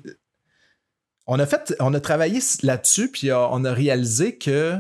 on 1.25 1.39
a 1.39 1.45
fait, 1.45 1.73
on 1.79 1.93
a 1.93 2.01
travaillé 2.01 2.41
là-dessus, 2.63 3.09
puis 3.11 3.31
on 3.31 3.63
a 3.63 3.71
réalisé 3.71 4.37
que 4.37 4.77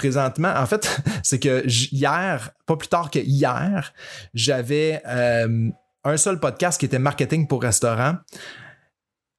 présentement, 0.00 0.52
en 0.56 0.64
fait, 0.64 1.02
c'est 1.22 1.38
que 1.38 1.62
hier, 1.92 2.52
pas 2.64 2.76
plus 2.76 2.88
tard 2.88 3.10
que 3.10 3.18
hier, 3.18 3.92
j'avais 4.32 5.02
euh, 5.06 5.68
un 6.04 6.16
seul 6.16 6.40
podcast 6.40 6.80
qui 6.80 6.86
était 6.86 6.98
marketing 6.98 7.46
pour 7.46 7.60
restaurant. 7.62 8.16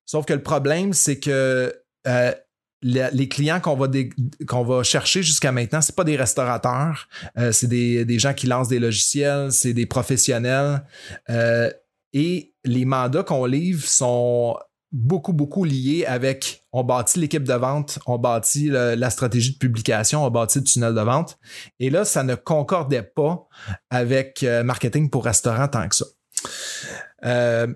Sauf 0.05 0.25
que 0.25 0.33
le 0.33 0.43
problème, 0.43 0.93
c'est 0.93 1.19
que 1.19 1.73
euh, 2.07 2.31
les 2.83 3.27
clients 3.27 3.59
qu'on 3.59 4.63
va, 4.63 4.83
chercher 4.83 5.23
jusqu'à 5.23 5.51
maintenant, 5.51 5.81
c'est 5.81 5.95
pas 5.95 6.03
des 6.03 6.15
restaurateurs, 6.15 7.07
euh, 7.37 7.51
c'est 7.51 7.67
des, 7.67 8.05
des, 8.05 8.19
gens 8.19 8.33
qui 8.33 8.45
lancent 8.45 8.67
des 8.67 8.79
logiciels, 8.79 9.51
c'est 9.51 9.73
des 9.73 9.87
professionnels. 9.87 10.83
et 12.13 12.53
les 12.63 12.85
mandats 12.85 13.23
qu'on 13.23 13.45
livre 13.45 13.87
sont 13.87 14.57
beaucoup, 14.91 15.33
beaucoup 15.33 15.63
lié 15.63 16.05
avec 16.05 16.65
on 16.73 16.83
bâtit 16.83 17.19
l'équipe 17.19 17.43
de 17.43 17.53
vente, 17.53 17.99
on 18.05 18.17
bâtit 18.17 18.69
la 18.69 19.09
stratégie 19.09 19.53
de 19.53 19.57
publication, 19.57 20.25
on 20.25 20.29
bâtit 20.29 20.59
le 20.59 20.63
tunnel 20.65 20.93
de 20.93 21.01
vente. 21.01 21.37
Et 21.79 21.89
là, 21.89 22.05
ça 22.05 22.23
ne 22.23 22.35
concordait 22.35 23.03
pas 23.03 23.47
avec 23.89 24.43
euh, 24.43 24.63
marketing 24.63 25.09
pour 25.09 25.25
restaurant 25.25 25.67
tant 25.67 25.87
que 25.87 25.95
ça. 25.95 26.05
Euh, 27.23 27.67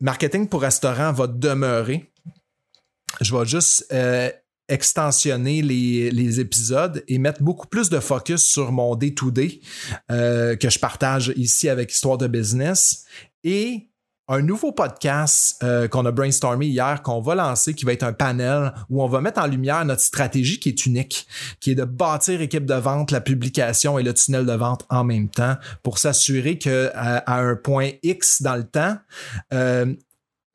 marketing 0.00 0.48
pour 0.48 0.62
restaurant 0.62 1.12
va 1.12 1.26
demeurer. 1.26 2.12
Je 3.20 3.36
vais 3.36 3.46
juste 3.46 3.86
euh, 3.92 4.30
extensionner 4.68 5.62
les, 5.62 6.40
épisodes 6.40 7.02
et 7.08 7.18
mettre 7.18 7.42
beaucoup 7.42 7.66
plus 7.66 7.88
de 7.88 7.98
focus 8.00 8.44
sur 8.44 8.72
mon 8.72 8.94
day-to-day 8.94 9.60
que 10.08 10.68
je 10.68 10.78
partage 10.78 11.32
ici 11.36 11.68
avec 11.68 11.92
Histoire 11.92 12.18
de 12.18 12.26
business 12.26 13.04
et 13.44 13.88
un 14.28 14.42
nouveau 14.42 14.72
podcast 14.72 15.56
euh, 15.62 15.86
qu'on 15.86 16.04
a 16.04 16.10
brainstormé 16.10 16.66
hier, 16.66 17.02
qu'on 17.02 17.20
va 17.20 17.34
lancer, 17.36 17.74
qui 17.74 17.84
va 17.84 17.92
être 17.92 18.02
un 18.02 18.12
panel 18.12 18.72
où 18.90 19.02
on 19.02 19.06
va 19.06 19.20
mettre 19.20 19.40
en 19.40 19.46
lumière 19.46 19.84
notre 19.84 20.02
stratégie 20.02 20.58
qui 20.58 20.70
est 20.70 20.86
unique, 20.86 21.26
qui 21.60 21.70
est 21.70 21.74
de 21.76 21.84
bâtir 21.84 22.40
équipe 22.40 22.66
de 22.66 22.74
vente, 22.74 23.12
la 23.12 23.20
publication 23.20 23.98
et 23.98 24.02
le 24.02 24.12
tunnel 24.14 24.44
de 24.44 24.52
vente 24.52 24.84
en 24.90 25.04
même 25.04 25.28
temps 25.28 25.56
pour 25.82 25.98
s'assurer 25.98 26.58
que 26.58 26.90
à, 26.94 27.38
un 27.38 27.54
point 27.54 27.90
X 28.02 28.42
dans 28.42 28.56
le 28.56 28.64
temps, 28.64 28.96
euh, 29.52 29.94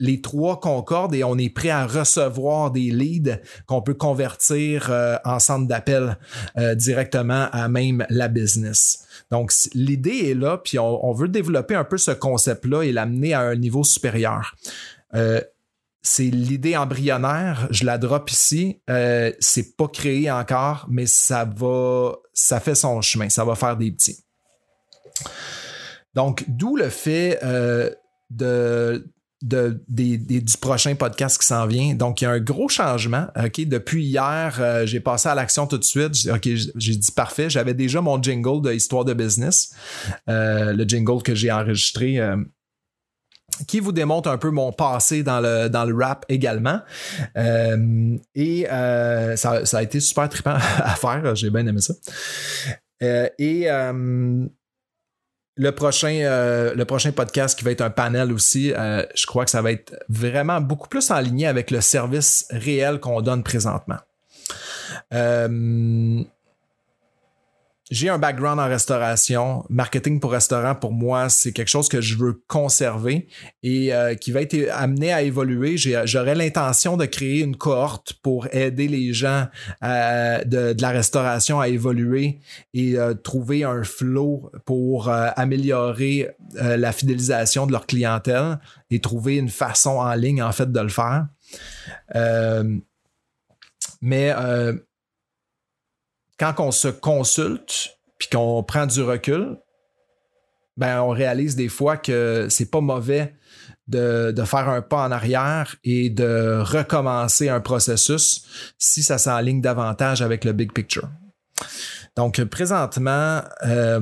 les 0.02 0.20
trois 0.20 0.58
concordent 0.58 1.14
et 1.14 1.22
on 1.22 1.38
est 1.38 1.48
prêt 1.48 1.70
à 1.70 1.86
recevoir 1.86 2.72
des 2.72 2.90
leads 2.90 3.40
qu'on 3.66 3.82
peut 3.82 3.94
convertir 3.94 4.88
euh, 4.90 5.16
en 5.24 5.38
centre 5.38 5.68
d'appel 5.68 6.18
euh, 6.58 6.74
directement 6.74 7.48
à 7.52 7.68
même 7.68 8.04
la 8.10 8.26
business. 8.26 9.06
Donc, 9.30 9.52
l'idée 9.74 10.30
est 10.30 10.34
là, 10.34 10.58
puis 10.58 10.80
on, 10.80 11.12
veut 11.12 11.28
développer 11.28 11.76
un 11.76 11.84
peu 11.84 11.98
ce 11.98 12.10
concept-là 12.10 12.82
et 12.82 12.90
l'amener 12.90 13.32
à 13.32 13.42
un 13.42 13.54
niveau 13.54 13.84
supérieur. 13.84 14.56
Euh, 15.14 15.40
c'est 16.02 16.24
l'idée 16.24 16.76
embryonnaire, 16.76 17.68
je 17.70 17.86
la 17.86 17.96
drop 17.96 18.28
ici. 18.28 18.80
c'est 19.38 19.76
pas 19.76 19.86
créé 19.86 20.32
encore, 20.32 20.86
mais 20.90 21.06
ça 21.06 21.44
va, 21.44 22.16
ça 22.32 22.58
fait 22.58 22.74
son 22.74 23.00
chemin, 23.02 23.28
ça 23.28 23.44
va 23.44 23.54
faire 23.54 23.76
des 23.76 23.92
petits. 23.92 24.18
Donc, 26.14 26.44
d'où 26.48 26.74
le 26.74 26.88
fait 26.88 27.38
de 28.30 29.06
du 29.42 30.56
prochain 30.60 30.94
podcast 30.94 31.40
qui 31.40 31.46
s'en 31.46 31.66
vient. 31.66 31.94
Donc, 31.94 32.20
il 32.20 32.24
y 32.24 32.26
a 32.26 32.30
un 32.30 32.40
gros 32.40 32.68
changement. 32.68 33.26
Depuis 33.58 34.04
hier, 34.04 34.56
euh, 34.60 34.86
j'ai 34.86 35.00
passé 35.00 35.28
à 35.28 35.34
l'action 35.34 35.66
tout 35.66 35.78
de 35.78 35.84
suite. 35.84 36.28
OK, 36.32 36.48
j'ai 36.76 36.96
dit 36.96 37.12
parfait. 37.12 37.50
J'avais 37.50 37.74
déjà 37.74 38.00
mon 38.00 38.22
jingle 38.22 38.62
de 38.62 38.72
Histoire 38.72 39.04
de 39.04 39.14
business, 39.14 39.74
euh, 40.28 40.72
le 40.72 40.84
jingle 40.84 41.22
que 41.22 41.34
j'ai 41.34 41.50
enregistré. 41.50 42.18
Euh, 42.18 42.36
qui 43.68 43.80
vous 43.80 43.92
démontre 43.92 44.30
un 44.30 44.38
peu 44.38 44.50
mon 44.50 44.72
passé 44.72 45.22
dans 45.22 45.40
le, 45.40 45.68
dans 45.68 45.84
le 45.84 45.94
rap 45.94 46.24
également. 46.30 46.80
et 47.36 48.66
ça, 48.66 49.66
ça, 49.66 49.78
a 49.78 49.82
été 49.82 50.00
super 50.00 50.28
trippant 50.30 50.56
à 50.78 50.94
faire. 50.96 51.36
J'ai 51.36 51.50
bien 51.50 51.66
aimé 51.66 51.80
ça. 51.82 51.94
et 53.38 53.68
le 55.56 55.72
prochain, 55.72 56.20
euh, 56.22 56.74
le 56.74 56.84
prochain 56.84 57.12
podcast 57.12 57.58
qui 57.58 57.64
va 57.64 57.70
être 57.70 57.82
un 57.82 57.90
panel 57.90 58.32
aussi, 58.32 58.72
euh, 58.72 59.04
je 59.14 59.26
crois 59.26 59.44
que 59.44 59.50
ça 59.50 59.62
va 59.62 59.72
être 59.72 59.94
vraiment 60.08 60.60
beaucoup 60.60 60.88
plus 60.88 61.10
en 61.10 61.20
ligne 61.20 61.46
avec 61.46 61.70
le 61.70 61.80
service 61.80 62.46
réel 62.50 63.00
qu'on 63.00 63.20
donne 63.20 63.42
présentement. 63.42 63.98
Euh, 65.12 66.22
j'ai 67.92 68.08
un 68.08 68.18
background 68.18 68.58
en 68.58 68.68
restauration. 68.68 69.66
Marketing 69.68 70.18
pour 70.18 70.32
restaurant, 70.32 70.74
pour 70.74 70.92
moi, 70.92 71.28
c'est 71.28 71.52
quelque 71.52 71.68
chose 71.68 71.90
que 71.90 72.00
je 72.00 72.16
veux 72.16 72.42
conserver 72.48 73.28
et 73.62 73.92
euh, 73.92 74.14
qui 74.14 74.32
va 74.32 74.40
être 74.40 74.56
amené 74.72 75.12
à 75.12 75.20
évoluer. 75.20 75.76
J'aurais 75.76 76.34
l'intention 76.34 76.96
de 76.96 77.04
créer 77.04 77.40
une 77.40 77.54
cohorte 77.54 78.14
pour 78.22 78.48
aider 78.50 78.88
les 78.88 79.12
gens 79.12 79.46
euh, 79.84 80.42
de, 80.44 80.74
la 80.80 80.88
restauration 80.88 81.60
à 81.60 81.68
évoluer 81.68 82.40
et 82.72 82.96
euh, 82.96 83.12
trouver 83.12 83.62
un 83.62 83.84
flow 83.84 84.50
pour 84.64 85.10
améliorer 85.10 86.30
la 86.54 86.92
fidélisation 86.92 87.66
de 87.66 87.72
leur 87.72 87.86
clientèle 87.86 88.58
et 88.90 89.00
trouver 89.00 89.36
une 89.36 89.50
façon 89.50 89.98
en 89.98 90.14
ligne, 90.14 90.42
en 90.42 90.52
fait, 90.52 90.72
de 90.72 90.80
le 90.80 90.88
faire. 90.88 91.26
mais 94.00 94.32
quand 96.42 96.58
on 96.58 96.72
se 96.72 96.88
consulte 96.88 97.98
puis 98.18 98.28
qu'on 98.28 98.64
prend 98.64 98.86
du 98.86 99.00
recul, 99.00 99.58
ben 100.76 101.00
on 101.00 101.10
réalise 101.10 101.54
des 101.54 101.68
fois 101.68 101.96
que 101.96 102.48
c'est 102.50 102.68
pas 102.68 102.80
mauvais 102.80 103.36
de, 103.86 104.34
faire 104.44 104.68
un 104.68 104.82
pas 104.82 105.06
en 105.06 105.12
arrière 105.12 105.76
et 105.84 106.10
de 106.10 106.60
recommencer 106.60 107.48
un 107.48 107.60
processus 107.60 108.44
si 108.76 109.04
ça 109.04 109.18
s'enligne 109.18 109.60
davantage 109.60 110.20
avec 110.20 110.44
le 110.44 110.52
big 110.52 110.72
picture. 110.72 111.08
Donc 112.16 112.42
présentement, 112.42 113.42
euh, 113.64 114.00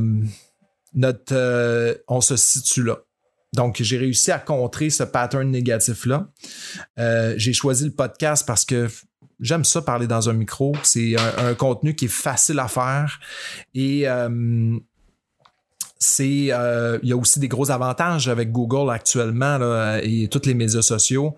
notre, 0.95 1.35
euh, 1.35 1.95
on 2.09 2.23
se 2.23 2.37
situe 2.37 2.85
là. 2.85 3.01
Donc, 3.53 3.79
j'ai 3.83 3.99
réussi 3.99 4.31
à 4.31 4.39
contrer 4.39 4.91
ce 4.91 5.03
pattern 5.03 5.51
négatif-là. 5.51 6.29
Euh, 7.01 7.35
j'ai 7.37 7.53
choisi 7.53 7.85
le 7.85 7.91
podcast 7.91 8.47
parce 8.47 8.65
que 8.65 8.89
j'aime 9.41 9.65
ça 9.65 9.83
parler 9.83 10.07
dans 10.07 10.29
un 10.29 10.33
micro. 10.33 10.75
C'est 10.83 11.17
un, 11.17 11.55
contenu 11.55 11.95
qui 11.95 12.07
est 12.07 12.09
facile 12.09 12.59
à 12.59 12.69
faire 12.69 13.21
et 13.75 14.09
euh, 14.09 14.79
c'est 15.99 16.49
euh, 16.51 16.99
il 17.03 17.09
y 17.09 17.13
a 17.13 17.17
aussi 17.17 17.41
des 17.41 17.49
gros 17.49 17.71
avantages 17.71 18.29
avec 18.29 18.53
Google 18.53 18.91
actuellement 18.91 19.59
et 20.03 20.29
tous 20.29 20.47
les 20.47 20.55
médias 20.55 20.83
sociaux. 20.83 21.37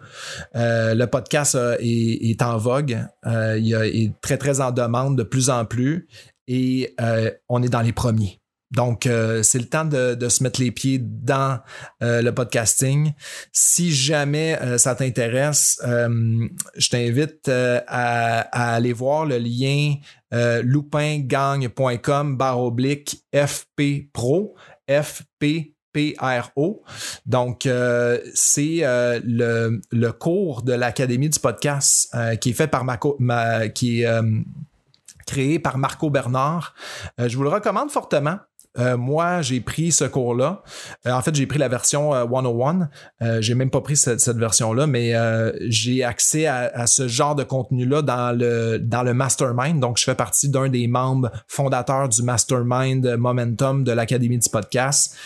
Euh, 0.54 0.94
le 0.94 1.06
podcast 1.06 1.56
est, 1.80 2.42
en 2.42 2.58
vogue, 2.58 2.98
il 3.24 3.74
est 3.74 4.12
très 4.20 4.38
très 4.38 4.60
en 4.60 4.70
demande 4.70 5.16
de 5.16 5.22
plus 5.22 5.50
en 5.50 5.64
plus 5.64 6.06
et 6.46 6.94
on 7.48 7.62
est 7.62 7.68
dans 7.68 7.82
les 7.82 7.92
premiers. 7.92 8.41
Donc, 8.72 9.06
euh, 9.06 9.42
c'est 9.42 9.58
le 9.58 9.66
temps 9.66 9.84
de, 9.84 10.28
se 10.28 10.42
mettre 10.42 10.60
les 10.60 10.70
pieds 10.70 10.98
dans 10.98 11.60
euh, 12.02 12.22
le 12.22 12.34
podcasting. 12.34 13.12
Si 13.52 13.92
jamais 13.92 14.58
euh, 14.60 14.78
ça 14.78 14.94
t'intéresse, 14.94 15.78
je 15.82 16.88
t'invite 16.88 17.48
à, 17.48 18.74
aller 18.74 18.92
voir 18.92 19.26
le 19.26 19.38
lien 19.38 19.94
loupingagne.com 20.32 22.36
barre 22.36 22.60
oblique 22.60 23.24
FP 23.34 24.10
Pro, 24.12 24.54
FPPRO. 24.88 26.82
Donc, 27.26 27.68
c'est 28.34 28.80
le, 28.82 29.80
le, 29.90 30.12
cours 30.12 30.62
de 30.62 30.72
l'Académie 30.72 31.28
du 31.28 31.38
podcast 31.38 32.16
qui 32.40 32.50
est 32.50 32.54
fait 32.54 32.68
par 32.68 32.84
ma, 32.84 33.68
qui 33.68 34.02
est 34.02 34.20
créé 35.26 35.58
par 35.58 35.76
Marco 35.76 36.08
Bernard. 36.08 36.74
je 37.18 37.36
vous 37.36 37.42
le 37.42 37.50
recommande 37.50 37.90
fortement. 37.90 38.38
Euh, 38.78 38.96
moi, 38.96 39.42
j'ai 39.42 39.60
pris 39.60 39.92
ce 39.92 40.04
cours-là. 40.04 40.62
Euh, 41.06 41.12
en 41.12 41.20
fait, 41.20 41.34
j'ai 41.34 41.46
pris 41.46 41.58
la 41.58 41.68
version 41.68 42.12
101. 42.12 42.88
Euh, 43.20 43.40
j'ai 43.40 43.54
même 43.54 43.70
pas 43.70 43.80
pris 43.80 43.96
cette, 43.96 44.22
version-là, 44.36 44.86
mais 44.86 45.12
j'ai 45.68 46.04
accès 46.04 46.46
à, 46.46 46.86
ce 46.86 47.06
genre 47.08 47.34
de 47.34 47.44
contenu-là 47.44 48.02
dans 48.02 48.36
le, 48.36 48.78
dans 48.78 49.02
le 49.02 49.14
mastermind. 49.14 49.78
Donc, 49.80 49.98
je 49.98 50.04
fais 50.04 50.14
partie 50.14 50.48
d'un 50.48 50.68
des 50.68 50.86
membres 50.86 51.30
fondateurs 51.46 52.08
du 52.08 52.22
mastermind 52.22 53.16
Momentum 53.16 53.84
de 53.84 53.92
l'Académie 53.92 54.38
du 54.38 54.48
podcast. 54.48 55.16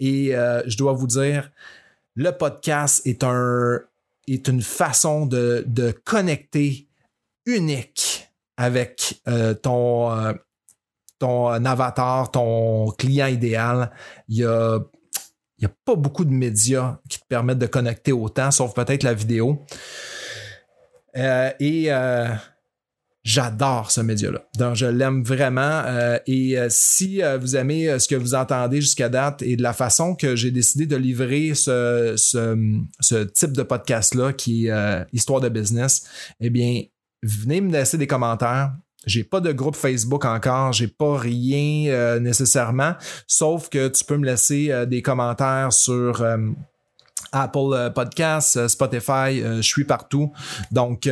Et 0.00 0.32
je 0.66 0.76
dois 0.76 0.92
vous 0.92 1.06
dire, 1.06 1.50
le 2.14 2.30
podcast 2.30 3.06
est 3.06 3.24
un 3.24 3.80
est 4.26 4.48
une 4.48 4.62
façon 4.62 5.26
de, 5.26 5.64
de 5.66 5.90
connecter 5.90 6.88
unique 7.44 8.30
avec 8.56 9.20
ton, 9.62 10.34
ton 11.18 11.48
avatar, 11.64 12.30
ton 12.30 12.90
client 12.98 13.26
idéal, 13.26 13.90
il 14.28 14.38
y 14.38 14.44
a, 14.44 14.76
a 14.76 15.68
pas 15.84 15.94
beaucoup 15.96 16.24
de 16.24 16.32
médias 16.32 16.98
qui 17.08 17.18
te 17.18 17.26
permettent 17.26 17.58
de 17.58 17.66
connecter 17.66 18.12
autant, 18.12 18.50
sauf 18.50 18.74
peut-être 18.74 19.02
la 19.02 19.14
vidéo. 19.14 19.64
Euh, 21.16 21.50
et 21.60 21.92
euh, 21.92 22.28
j'adore 23.22 23.90
ce 23.90 24.00
média-là. 24.00 24.42
Donc, 24.58 24.74
je 24.74 24.86
l'aime 24.86 25.22
vraiment. 25.22 25.82
Euh, 25.86 26.18
et 26.26 26.56
si 26.68 27.22
vous 27.40 27.56
aimez 27.56 27.98
ce 27.98 28.08
que 28.08 28.16
vous 28.16 28.34
entendez 28.34 28.80
jusqu'à 28.80 29.08
date 29.08 29.42
et 29.42 29.56
de 29.56 29.62
la 29.62 29.72
façon 29.72 30.14
que 30.14 30.36
j'ai 30.36 30.50
décidé 30.50 30.86
de 30.86 30.96
livrer 30.96 31.54
ce, 31.54 32.14
ce 32.16 33.24
type 33.24 33.52
de 33.52 33.62
podcast-là, 33.62 34.32
qui 34.32 34.66
est 34.66 35.06
Histoire 35.12 35.40
de 35.40 35.48
business, 35.48 36.06
eh 36.40 36.50
bien, 36.50 36.82
venez 37.22 37.60
me 37.60 37.72
laisser 37.72 37.96
des 37.96 38.06
commentaires. 38.06 38.74
J'ai 39.06 39.24
pas 39.24 39.40
de 39.40 39.52
groupe 39.52 39.76
Facebook 39.76 40.24
encore, 40.24 40.72
j'ai 40.72 40.88
pas 40.88 41.18
rien 41.18 41.90
euh, 41.90 42.20
nécessairement, 42.20 42.94
sauf 43.26 43.68
que 43.68 43.88
tu 43.88 44.04
peux 44.04 44.16
me 44.16 44.26
laisser 44.26 44.70
euh, 44.70 44.86
des 44.86 45.02
commentaires 45.02 45.72
sur 45.72 46.22
euh, 46.22 46.38
Apple 47.32 47.92
Podcasts, 47.94 48.68
Spotify, 48.68 49.40
je 49.40 49.60
suis 49.60 49.84
partout. 49.84 50.32
Donc 50.70 51.08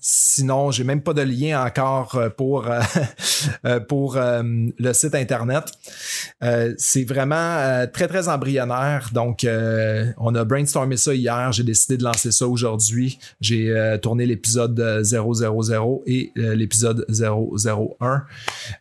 Sinon, 0.00 0.70
j'ai 0.70 0.84
même 0.84 1.02
pas 1.02 1.12
de 1.12 1.22
lien 1.22 1.64
encore 1.64 2.14
euh, 2.14 2.30
pour, 2.30 2.66
euh, 2.66 3.80
pour 3.88 4.18
le 4.18 4.92
site 4.92 5.14
internet. 5.14 5.64
c'est 6.78 7.04
vraiment 7.04 7.86
très, 7.92 8.08
très 8.08 8.28
embryonnaire. 8.28 9.10
Donc, 9.12 9.46
on 9.46 10.34
a 10.34 10.44
brainstormé 10.44 10.96
ça 10.96 11.14
hier. 11.14 11.52
J'ai 11.52 11.64
décidé 11.64 11.96
de 11.96 12.04
lancer 12.04 12.32
ça 12.32 12.46
aujourd'hui. 12.46 13.18
J'ai 13.40 13.98
tourné 14.02 14.26
l'épisode 14.26 15.02
000 15.02 16.02
et 16.06 16.32
l'épisode 16.34 17.06
001 17.08 18.24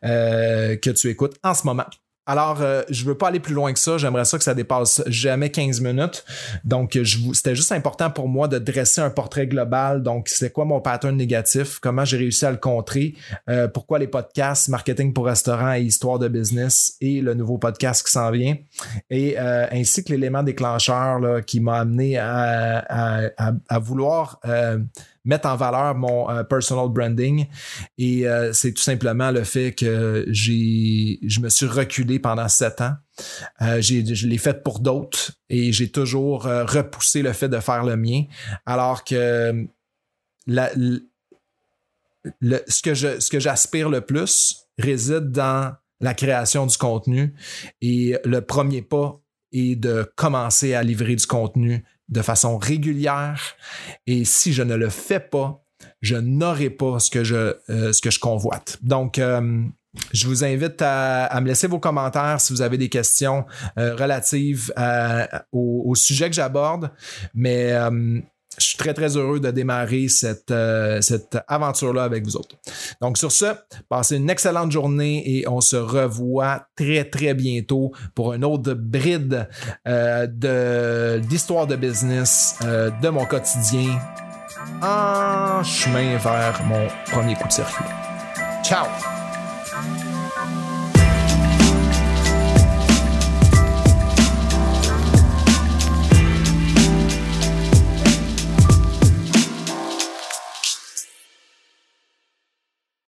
que 0.01 0.89
tu 0.89 1.09
écoutes 1.09 1.35
en 1.43 1.53
ce 1.53 1.65
moment. 1.65 1.85
Alors, 2.29 2.61
euh, 2.61 2.83
je 2.91 3.05
veux 3.05 3.15
pas 3.15 3.29
aller 3.29 3.39
plus 3.39 3.55
loin 3.55 3.73
que 3.73 3.79
ça. 3.79 3.97
J'aimerais 3.97 4.23
ça 4.23 4.37
que 4.37 4.43
ça 4.43 4.53
dépasse 4.53 5.01
jamais 5.07 5.49
15 5.49 5.81
minutes. 5.81 6.23
Donc, 6.63 6.95
c'était 7.33 7.55
juste 7.55 7.71
important 7.71 8.11
pour 8.11 8.27
moi 8.27 8.47
de 8.47 8.59
dresser 8.59 9.01
un 9.01 9.09
portrait 9.09 9.47
global. 9.47 10.03
Donc, 10.03 10.29
c'est 10.29 10.53
quoi 10.53 10.63
mon 10.63 10.79
pattern 10.79 11.17
négatif? 11.17 11.79
Comment 11.79 12.05
j'ai 12.05 12.17
réussi 12.17 12.45
à 12.45 12.51
le 12.51 12.57
contrer? 12.57 13.15
Euh, 13.49 13.67
pourquoi 13.67 13.97
les 13.97 14.05
podcasts, 14.05 14.69
marketing 14.69 15.11
pour 15.11 15.25
restaurants 15.25 15.73
et 15.73 15.81
histoire 15.81 16.19
de 16.19 16.27
business 16.27 16.97
et 17.01 17.21
le 17.21 17.33
nouveau 17.33 17.57
podcast 17.57 18.05
qui 18.05 18.11
s'en 18.11 18.29
vient? 18.29 18.57
Et 19.09 19.39
euh, 19.39 19.65
ainsi 19.71 20.03
que 20.03 20.11
l'élément 20.11 20.43
déclencheur 20.43 21.43
qui 21.47 21.59
m'a 21.59 21.79
amené 21.79 22.19
à, 22.19 23.31
à 23.67 23.79
vouloir 23.79 24.39
mettre 25.25 25.47
en 25.47 25.55
valeur 25.55 25.95
mon 25.95 26.29
euh, 26.29 26.43
personal 26.43 26.89
branding. 26.89 27.47
Et 27.97 28.27
euh, 28.27 28.53
c'est 28.53 28.73
tout 28.73 28.81
simplement 28.81 29.31
le 29.31 29.43
fait 29.43 29.73
que 29.73 30.25
j'ai, 30.29 31.19
je 31.23 31.39
me 31.39 31.49
suis 31.49 31.65
reculé 31.65 32.19
pendant 32.19 32.47
sept 32.47 32.81
ans. 32.81 32.93
Euh, 33.61 33.81
je 33.81 34.27
l'ai 34.27 34.37
fait 34.37 34.63
pour 34.63 34.79
d'autres 34.79 35.33
et 35.49 35.71
j'ai 35.71 35.91
toujours 35.91 36.43
repoussé 36.43 37.21
le 37.21 37.33
fait 37.33 37.49
de 37.49 37.59
faire 37.59 37.83
le 37.83 37.97
mien. 37.97 38.23
Alors 38.65 39.03
que 39.03 39.67
la, 40.47 40.71
le, 40.75 42.63
ce 42.67 42.81
que 42.81 42.93
je, 42.93 43.19
ce 43.19 43.29
que 43.29 43.39
j'aspire 43.39 43.89
le 43.89 44.01
plus 44.01 44.67
réside 44.77 45.31
dans 45.31 45.73
la 46.01 46.13
création 46.13 46.65
du 46.65 46.77
contenu 46.77 47.33
et 47.81 48.15
le 48.23 48.39
premier 48.41 48.81
pas 48.81 49.19
est 49.51 49.75
de 49.75 50.09
commencer 50.15 50.73
à 50.73 50.83
livrer 50.83 51.15
du 51.15 51.25
contenu 51.25 51.83
de 52.09 52.21
façon 52.21 52.57
régulière. 52.57 53.55
Et 54.07 54.25
si 54.25 54.53
je 54.53 54.63
ne 54.63 54.75
le 54.75 54.89
fais 54.89 55.19
pas, 55.19 55.63
je 56.01 56.15
n'aurai 56.15 56.69
pas 56.69 56.99
ce 56.99 57.09
que 57.09 57.23
je, 57.23 57.55
euh, 57.69 57.93
ce 57.93 58.01
que 58.01 58.11
je 58.11 58.19
convoite. 58.19 58.77
Donc, 58.81 59.19
euh, 59.19 59.63
je 60.13 60.27
vous 60.27 60.43
invite 60.43 60.81
à, 60.81 61.39
me 61.41 61.47
laisser 61.47 61.67
vos 61.67 61.79
commentaires 61.79 62.39
si 62.39 62.53
vous 62.53 62.61
avez 62.61 62.77
des 62.77 62.89
questions 62.89 63.45
euh, 63.77 63.95
relatives 63.95 64.71
au, 65.51 65.83
au, 65.87 65.95
sujet 65.95 66.29
que 66.29 66.35
j'aborde. 66.35 66.91
Mais 67.33 67.73
je 68.59 68.67
suis 68.67 68.77
très, 68.77 68.93
très 68.93 69.17
heureux 69.17 69.39
de 69.39 69.51
démarrer 69.51 70.07
cette, 70.07 70.51
euh, 70.51 71.01
cette 71.01 71.37
aventure-là 71.47 72.03
avec 72.03 72.25
vous 72.25 72.35
autres. 72.35 72.55
Donc, 73.01 73.17
sur 73.17 73.31
ce, 73.31 73.45
passez 73.89 74.17
une 74.17 74.29
excellente 74.29 74.71
journée 74.71 75.23
et 75.25 75.47
on 75.47 75.61
se 75.61 75.75
revoit 75.75 76.67
très, 76.75 77.05
très 77.05 77.33
bientôt 77.33 77.91
pour 78.15 78.33
un 78.33 78.41
autre 78.43 78.73
bride 78.73 79.47
euh, 79.87 81.19
d'histoire 81.19 81.67
de 81.67 81.75
business 81.75 82.55
euh, 82.63 82.89
de 83.01 83.09
mon 83.09 83.25
quotidien 83.25 83.99
en 84.81 85.63
chemin 85.63 86.17
vers 86.17 86.61
mon 86.65 86.87
premier 87.11 87.35
coup 87.35 87.47
de 87.47 87.53
circuit. 87.53 87.85
Ciao! 88.63 89.18